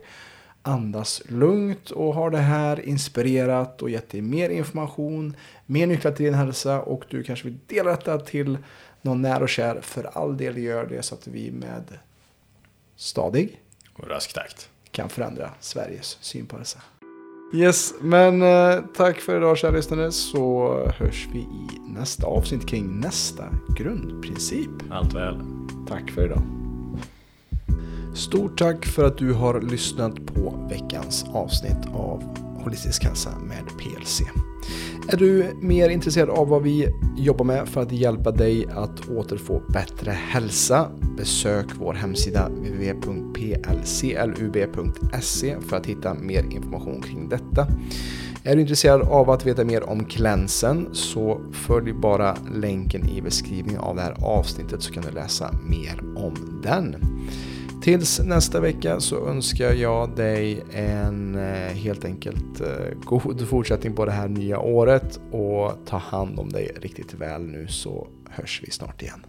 [0.61, 6.25] Andas lugnt och har det här inspirerat och gett dig mer information, mer nycklar till
[6.25, 8.57] din hälsa och du kanske vill dela detta till
[9.01, 9.81] någon nära och kär.
[9.81, 11.83] För all del gör det så att vi med
[12.95, 13.61] stadig
[13.93, 14.69] Och rask takt.
[14.91, 16.79] kan förändra Sveriges syn på hälsa.
[17.53, 22.99] Yes, men eh, tack för idag kära lyssnare så hörs vi i nästa avsnitt kring
[22.99, 23.43] nästa
[23.77, 24.69] grundprincip.
[24.91, 25.39] Allt väl.
[25.87, 26.68] Tack för idag.
[28.13, 32.23] Stort tack för att du har lyssnat på veckans avsnitt av
[32.63, 34.21] Holistisk hälsa med PLC.
[35.11, 36.87] Är du mer intresserad av vad vi
[37.17, 40.87] jobbar med för att hjälpa dig att återfå bättre hälsa,
[41.17, 43.55] besök vår hemsida www.plclub.se
[45.59, 47.67] för att hitta mer information kring detta.
[48.43, 53.81] Är du intresserad av att veta mer om klänsen så följ bara länken i beskrivningen
[53.81, 56.95] av det här avsnittet så kan du läsa mer om den.
[57.81, 64.05] Tills nästa vecka så önskar jag dig en eh, helt enkelt eh, god fortsättning på
[64.05, 68.71] det här nya året och ta hand om dig riktigt väl nu så hörs vi
[68.71, 69.25] snart igen.